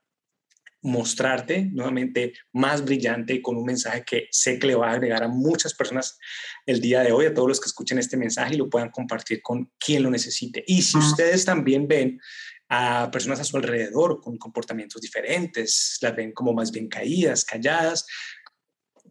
mostrarte 0.82 1.66
nuevamente 1.72 2.32
más 2.52 2.84
brillante 2.84 3.34
y 3.34 3.42
con 3.42 3.56
un 3.56 3.64
mensaje 3.64 4.04
que 4.04 4.28
sé 4.30 4.58
que 4.58 4.68
le 4.68 4.74
va 4.74 4.90
a 4.90 4.92
agregar 4.92 5.22
a 5.22 5.28
muchas 5.28 5.74
personas 5.74 6.18
el 6.66 6.80
día 6.80 7.02
de 7.02 7.12
hoy, 7.12 7.26
a 7.26 7.34
todos 7.34 7.48
los 7.48 7.60
que 7.60 7.66
escuchen 7.66 7.98
este 7.98 8.16
mensaje 8.16 8.54
y 8.54 8.58
lo 8.58 8.70
puedan 8.70 8.90
compartir 8.90 9.42
con 9.42 9.70
quien 9.78 10.02
lo 10.02 10.10
necesite. 10.10 10.64
Y 10.66 10.82
si 10.82 10.96
ustedes 10.96 11.44
también 11.44 11.86
ven 11.86 12.20
a 12.68 13.10
personas 13.10 13.40
a 13.40 13.44
su 13.44 13.56
alrededor 13.56 14.20
con 14.20 14.38
comportamientos 14.38 15.00
diferentes, 15.00 15.98
las 16.00 16.14
ven 16.14 16.32
como 16.32 16.52
más 16.52 16.70
bien 16.70 16.88
caídas, 16.88 17.44
calladas, 17.44 18.06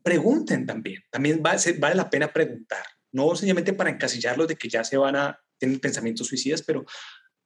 pregunten 0.02 0.66
también. 0.66 1.04
También 1.12 1.44
vale 1.44 1.96
la 1.96 2.10
pena 2.10 2.32
preguntar, 2.32 2.84
no 3.12 3.30
sencillamente 3.36 3.74
para 3.74 3.90
encasillarlos 3.90 4.48
de 4.48 4.56
que 4.56 4.70
ya 4.70 4.84
se 4.84 4.98
van 4.98 5.16
a 5.16 5.40
tener 5.58 5.80
pensamientos 5.80 6.28
suicidas, 6.28 6.64
pero 6.64 6.86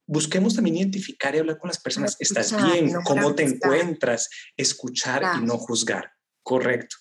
busquemos 0.06 0.54
también 0.54 0.76
identificar 0.76 1.34
y 1.34 1.38
hablar 1.38 1.58
con 1.58 1.68
las 1.68 1.80
personas. 1.80 2.16
¿Estás 2.18 2.54
bien? 2.56 2.92
¿Cómo 3.04 3.34
te 3.34 3.44
encuentras? 3.44 4.28
Escuchar 4.56 5.22
y 5.40 5.44
no 5.44 5.58
juzgar. 5.58 6.10
Correcto. 6.42 6.96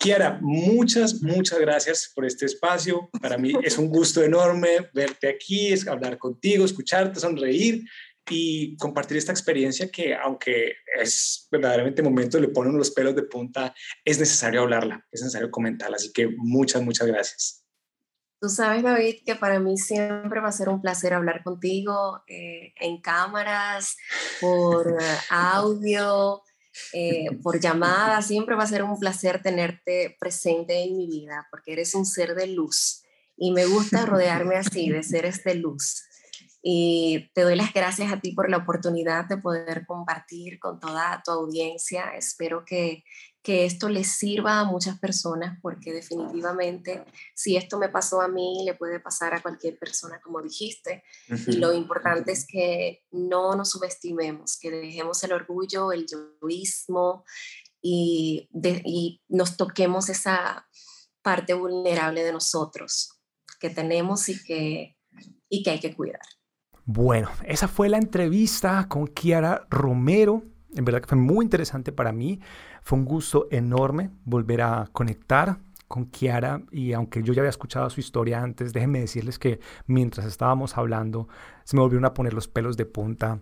Kiara, 0.00 0.38
muchas, 0.40 1.20
muchas 1.22 1.58
gracias 1.58 2.10
por 2.14 2.24
este 2.24 2.46
espacio. 2.46 3.10
Para 3.20 3.36
mí 3.36 3.52
es 3.62 3.76
un 3.76 3.88
gusto 3.88 4.22
enorme 4.24 4.88
verte 4.94 5.28
aquí, 5.28 5.72
es 5.72 5.86
hablar 5.86 6.16
contigo, 6.16 6.64
escucharte, 6.64 7.20
sonreír 7.20 7.84
y 8.30 8.76
compartir 8.76 9.18
esta 9.18 9.32
experiencia 9.32 9.90
que, 9.90 10.14
aunque 10.14 10.74
es 10.98 11.48
verdaderamente 11.50 12.02
momento, 12.02 12.38
le 12.40 12.48
ponen 12.48 12.76
los 12.76 12.92
pelos 12.92 13.14
de 13.14 13.24
punta, 13.24 13.74
es 14.04 14.18
necesario 14.18 14.62
hablarla, 14.62 15.06
es 15.10 15.20
necesario 15.20 15.50
comentarla. 15.50 15.96
Así 15.96 16.12
que 16.12 16.28
muchas, 16.28 16.82
muchas 16.82 17.06
gracias. 17.06 17.64
Tú 18.40 18.48
sabes, 18.48 18.82
David, 18.82 19.16
que 19.26 19.34
para 19.34 19.60
mí 19.60 19.76
siempre 19.76 20.40
va 20.40 20.48
a 20.48 20.52
ser 20.52 20.70
un 20.70 20.80
placer 20.80 21.12
hablar 21.12 21.42
contigo 21.44 22.22
eh, 22.26 22.72
en 22.76 23.00
cámaras, 23.02 23.98
por 24.40 24.96
audio, 25.28 26.42
eh, 26.94 27.26
por 27.42 27.60
llamada. 27.60 28.22
Siempre 28.22 28.56
va 28.56 28.62
a 28.62 28.66
ser 28.66 28.82
un 28.82 28.98
placer 28.98 29.42
tenerte 29.42 30.16
presente 30.18 30.82
en 30.82 30.96
mi 30.96 31.06
vida 31.06 31.48
porque 31.50 31.72
eres 31.72 31.94
un 31.94 32.06
ser 32.06 32.34
de 32.34 32.46
luz 32.46 33.02
y 33.36 33.52
me 33.52 33.66
gusta 33.66 34.06
rodearme 34.06 34.56
así, 34.56 34.88
de 34.88 35.02
seres 35.02 35.44
de 35.44 35.56
luz. 35.56 36.04
Y 36.62 37.30
te 37.34 37.42
doy 37.42 37.56
las 37.56 37.72
gracias 37.72 38.12
a 38.12 38.20
ti 38.20 38.32
por 38.32 38.50
la 38.50 38.58
oportunidad 38.58 39.26
de 39.26 39.38
poder 39.38 39.86
compartir 39.86 40.58
con 40.58 40.78
toda 40.78 41.22
tu 41.24 41.30
audiencia. 41.30 42.12
Espero 42.16 42.64
que, 42.66 43.02
que 43.42 43.64
esto 43.64 43.88
les 43.88 44.08
sirva 44.08 44.60
a 44.60 44.64
muchas 44.64 44.98
personas 44.98 45.58
porque 45.62 45.92
definitivamente 45.92 47.04
si 47.34 47.56
esto 47.56 47.78
me 47.78 47.88
pasó 47.88 48.20
a 48.20 48.28
mí, 48.28 48.64
le 48.64 48.74
puede 48.74 49.00
pasar 49.00 49.34
a 49.34 49.40
cualquier 49.40 49.78
persona, 49.78 50.20
como 50.20 50.42
dijiste. 50.42 51.02
Y 51.46 51.52
lo 51.52 51.72
importante 51.72 52.32
es 52.32 52.46
que 52.46 53.02
no 53.10 53.54
nos 53.56 53.70
subestimemos, 53.70 54.58
que 54.58 54.70
dejemos 54.70 55.22
el 55.24 55.32
orgullo, 55.32 55.92
el 55.92 56.06
yoísmo 56.06 57.24
y, 57.80 58.48
y 58.84 59.22
nos 59.28 59.56
toquemos 59.56 60.10
esa 60.10 60.66
parte 61.22 61.54
vulnerable 61.54 62.22
de 62.22 62.32
nosotros 62.32 63.20
que 63.58 63.70
tenemos 63.70 64.28
y 64.28 64.42
que, 64.42 64.96
y 65.48 65.62
que 65.62 65.70
hay 65.70 65.80
que 65.80 65.94
cuidar. 65.94 66.20
Bueno, 66.84 67.30
esa 67.46 67.68
fue 67.68 67.88
la 67.88 67.98
entrevista 67.98 68.86
con 68.88 69.06
Kiara 69.06 69.66
Romero. 69.70 70.42
En 70.74 70.84
verdad 70.84 71.00
que 71.00 71.08
fue 71.08 71.18
muy 71.18 71.44
interesante 71.44 71.92
para 71.92 72.12
mí. 72.12 72.40
Fue 72.82 72.98
un 72.98 73.04
gusto 73.04 73.48
enorme 73.50 74.10
volver 74.24 74.62
a 74.62 74.88
conectar 74.92 75.58
con 75.90 76.04
Kiara 76.06 76.62
y 76.70 76.92
aunque 76.92 77.20
yo 77.20 77.32
ya 77.32 77.42
había 77.42 77.50
escuchado 77.50 77.90
su 77.90 77.98
historia 77.98 78.40
antes, 78.40 78.72
déjenme 78.72 79.00
decirles 79.00 79.40
que 79.40 79.58
mientras 79.86 80.24
estábamos 80.24 80.78
hablando 80.78 81.26
se 81.64 81.74
me 81.74 81.82
volvieron 81.82 82.04
a 82.04 82.14
poner 82.14 82.32
los 82.32 82.46
pelos 82.46 82.76
de 82.76 82.86
punta. 82.86 83.40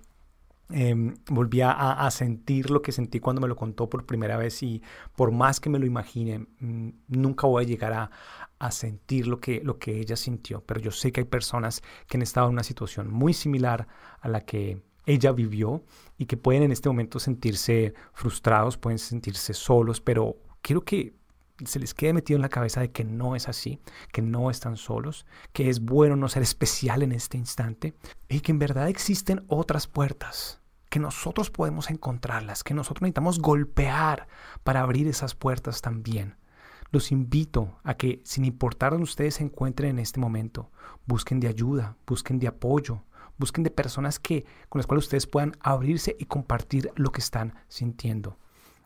Eh, 0.70 0.94
volví 1.30 1.60
a, 1.62 1.70
a, 1.72 2.10
sentir 2.10 2.70
lo 2.70 2.82
que 2.82 2.92
sentí 2.92 3.20
cuando 3.20 3.40
me 3.40 3.48
lo 3.48 3.56
contó 3.56 3.88
por 3.88 4.04
primera 4.04 4.36
vez 4.36 4.62
y 4.62 4.82
por 5.16 5.30
más 5.30 5.60
que 5.60 5.70
me 5.70 5.78
lo 5.78 5.86
imagine, 5.86 6.46
mm, 6.60 6.88
nunca 7.08 7.46
voy 7.46 7.64
a 7.64 7.66
llegar 7.66 7.92
a, 7.94 8.10
a, 8.58 8.70
sentir 8.70 9.26
lo 9.26 9.40
que, 9.40 9.62
lo 9.62 9.78
que 9.78 9.98
ella 9.98 10.16
sintió. 10.16 10.62
Pero 10.62 10.80
yo 10.80 10.90
sé 10.90 11.12
que 11.12 11.20
hay 11.20 11.26
personas 11.26 11.82
que 12.06 12.16
han 12.16 12.22
estado 12.22 12.48
en 12.48 12.54
una 12.54 12.62
situación 12.62 13.10
muy 13.10 13.32
similar 13.34 13.88
a 14.20 14.28
la 14.28 14.42
que 14.46 14.82
ella 15.08 15.32
vivió 15.32 15.82
y 16.18 16.26
que 16.26 16.36
pueden 16.36 16.62
en 16.62 16.72
este 16.72 16.88
momento 16.88 17.18
sentirse 17.18 17.94
frustrados, 18.12 18.76
pueden 18.76 18.98
sentirse 18.98 19.54
solos, 19.54 20.00
pero 20.00 20.36
quiero 20.60 20.84
que 20.84 21.14
se 21.64 21.78
les 21.78 21.94
quede 21.94 22.12
metido 22.12 22.36
en 22.36 22.42
la 22.42 22.50
cabeza 22.50 22.80
de 22.80 22.92
que 22.92 23.04
no 23.04 23.34
es 23.34 23.48
así, 23.48 23.80
que 24.12 24.20
no 24.20 24.50
están 24.50 24.76
solos, 24.76 25.26
que 25.52 25.70
es 25.70 25.80
bueno 25.80 26.14
no 26.14 26.28
ser 26.28 26.42
especial 26.42 27.02
en 27.02 27.12
este 27.12 27.38
instante 27.38 27.94
y 28.28 28.40
que 28.40 28.52
en 28.52 28.58
verdad 28.58 28.88
existen 28.88 29.44
otras 29.48 29.86
puertas, 29.86 30.60
que 30.90 31.00
nosotros 31.00 31.50
podemos 31.50 31.90
encontrarlas, 31.90 32.62
que 32.62 32.74
nosotros 32.74 33.02
necesitamos 33.02 33.40
golpear 33.40 34.28
para 34.62 34.82
abrir 34.82 35.08
esas 35.08 35.34
puertas 35.34 35.80
también. 35.80 36.36
Los 36.90 37.12
invito 37.12 37.78
a 37.82 37.94
que, 37.94 38.20
sin 38.24 38.44
importar 38.44 38.92
donde 38.92 39.04
ustedes 39.04 39.36
se 39.36 39.42
encuentren 39.42 39.90
en 39.90 39.98
este 39.98 40.20
momento, 40.20 40.70
busquen 41.06 41.40
de 41.40 41.48
ayuda, 41.48 41.96
busquen 42.06 42.38
de 42.38 42.46
apoyo, 42.46 43.04
busquen 43.38 43.64
de 43.64 43.70
personas 43.70 44.18
que, 44.18 44.44
con 44.68 44.78
las 44.78 44.86
cuales 44.86 45.04
ustedes 45.04 45.26
puedan 45.26 45.56
abrirse 45.60 46.16
y 46.18 46.26
compartir 46.26 46.90
lo 46.96 47.12
que 47.12 47.20
están 47.20 47.54
sintiendo. 47.68 48.36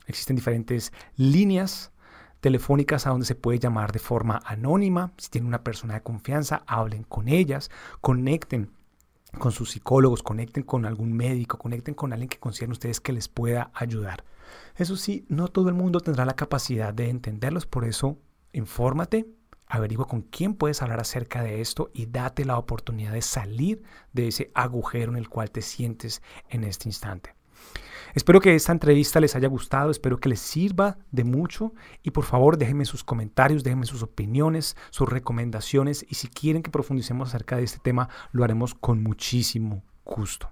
Existen 0.06 0.36
diferentes 0.36 0.92
líneas 1.16 1.92
telefónicas 2.40 3.06
a 3.06 3.10
donde 3.10 3.26
se 3.26 3.36
puede 3.36 3.58
llamar 3.58 3.92
de 3.92 4.00
forma 4.00 4.40
anónima. 4.44 5.12
Si 5.16 5.30
tienen 5.30 5.48
una 5.48 5.62
persona 5.62 5.94
de 5.94 6.02
confianza, 6.02 6.64
hablen 6.66 7.04
con 7.04 7.28
ellas, 7.28 7.70
conecten 8.00 8.70
con 9.38 9.52
sus 9.52 9.70
psicólogos, 9.70 10.22
conecten 10.22 10.64
con 10.64 10.84
algún 10.84 11.12
médico, 11.12 11.56
conecten 11.56 11.94
con 11.94 12.12
alguien 12.12 12.28
que 12.28 12.38
consideren 12.38 12.72
ustedes 12.72 13.00
que 13.00 13.12
les 13.12 13.28
pueda 13.28 13.70
ayudar. 13.74 14.24
Eso 14.76 14.96
sí, 14.96 15.24
no 15.28 15.48
todo 15.48 15.68
el 15.68 15.74
mundo 15.74 16.00
tendrá 16.00 16.24
la 16.24 16.36
capacidad 16.36 16.92
de 16.92 17.08
entenderlos, 17.08 17.64
por 17.64 17.84
eso 17.84 18.18
infórmate, 18.52 19.26
averigua 19.72 20.06
con 20.06 20.20
quién 20.20 20.54
puedes 20.54 20.82
hablar 20.82 21.00
acerca 21.00 21.42
de 21.42 21.62
esto 21.62 21.90
y 21.94 22.04
date 22.04 22.44
la 22.44 22.58
oportunidad 22.58 23.12
de 23.12 23.22
salir 23.22 23.82
de 24.12 24.28
ese 24.28 24.50
agujero 24.54 25.12
en 25.12 25.18
el 25.18 25.30
cual 25.30 25.50
te 25.50 25.62
sientes 25.62 26.22
en 26.50 26.64
este 26.64 26.90
instante. 26.90 27.34
Espero 28.14 28.42
que 28.42 28.54
esta 28.54 28.72
entrevista 28.72 29.18
les 29.18 29.34
haya 29.34 29.48
gustado, 29.48 29.90
espero 29.90 30.20
que 30.20 30.28
les 30.28 30.40
sirva 30.40 30.98
de 31.10 31.24
mucho 31.24 31.72
y 32.02 32.10
por 32.10 32.24
favor 32.24 32.58
déjenme 32.58 32.84
sus 32.84 33.02
comentarios, 33.02 33.64
déjenme 33.64 33.86
sus 33.86 34.02
opiniones, 34.02 34.76
sus 34.90 35.08
recomendaciones 35.08 36.04
y 36.06 36.16
si 36.16 36.28
quieren 36.28 36.62
que 36.62 36.70
profundicemos 36.70 37.30
acerca 37.30 37.56
de 37.56 37.64
este 37.64 37.78
tema 37.78 38.10
lo 38.32 38.44
haremos 38.44 38.74
con 38.74 39.02
muchísimo 39.02 39.82
gusto. 40.04 40.50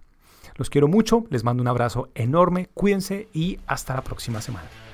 Los 0.56 0.70
quiero 0.70 0.88
mucho, 0.88 1.26
les 1.28 1.44
mando 1.44 1.60
un 1.60 1.68
abrazo 1.68 2.08
enorme, 2.14 2.70
cuídense 2.72 3.28
y 3.34 3.58
hasta 3.66 3.94
la 3.94 4.02
próxima 4.02 4.40
semana. 4.40 4.89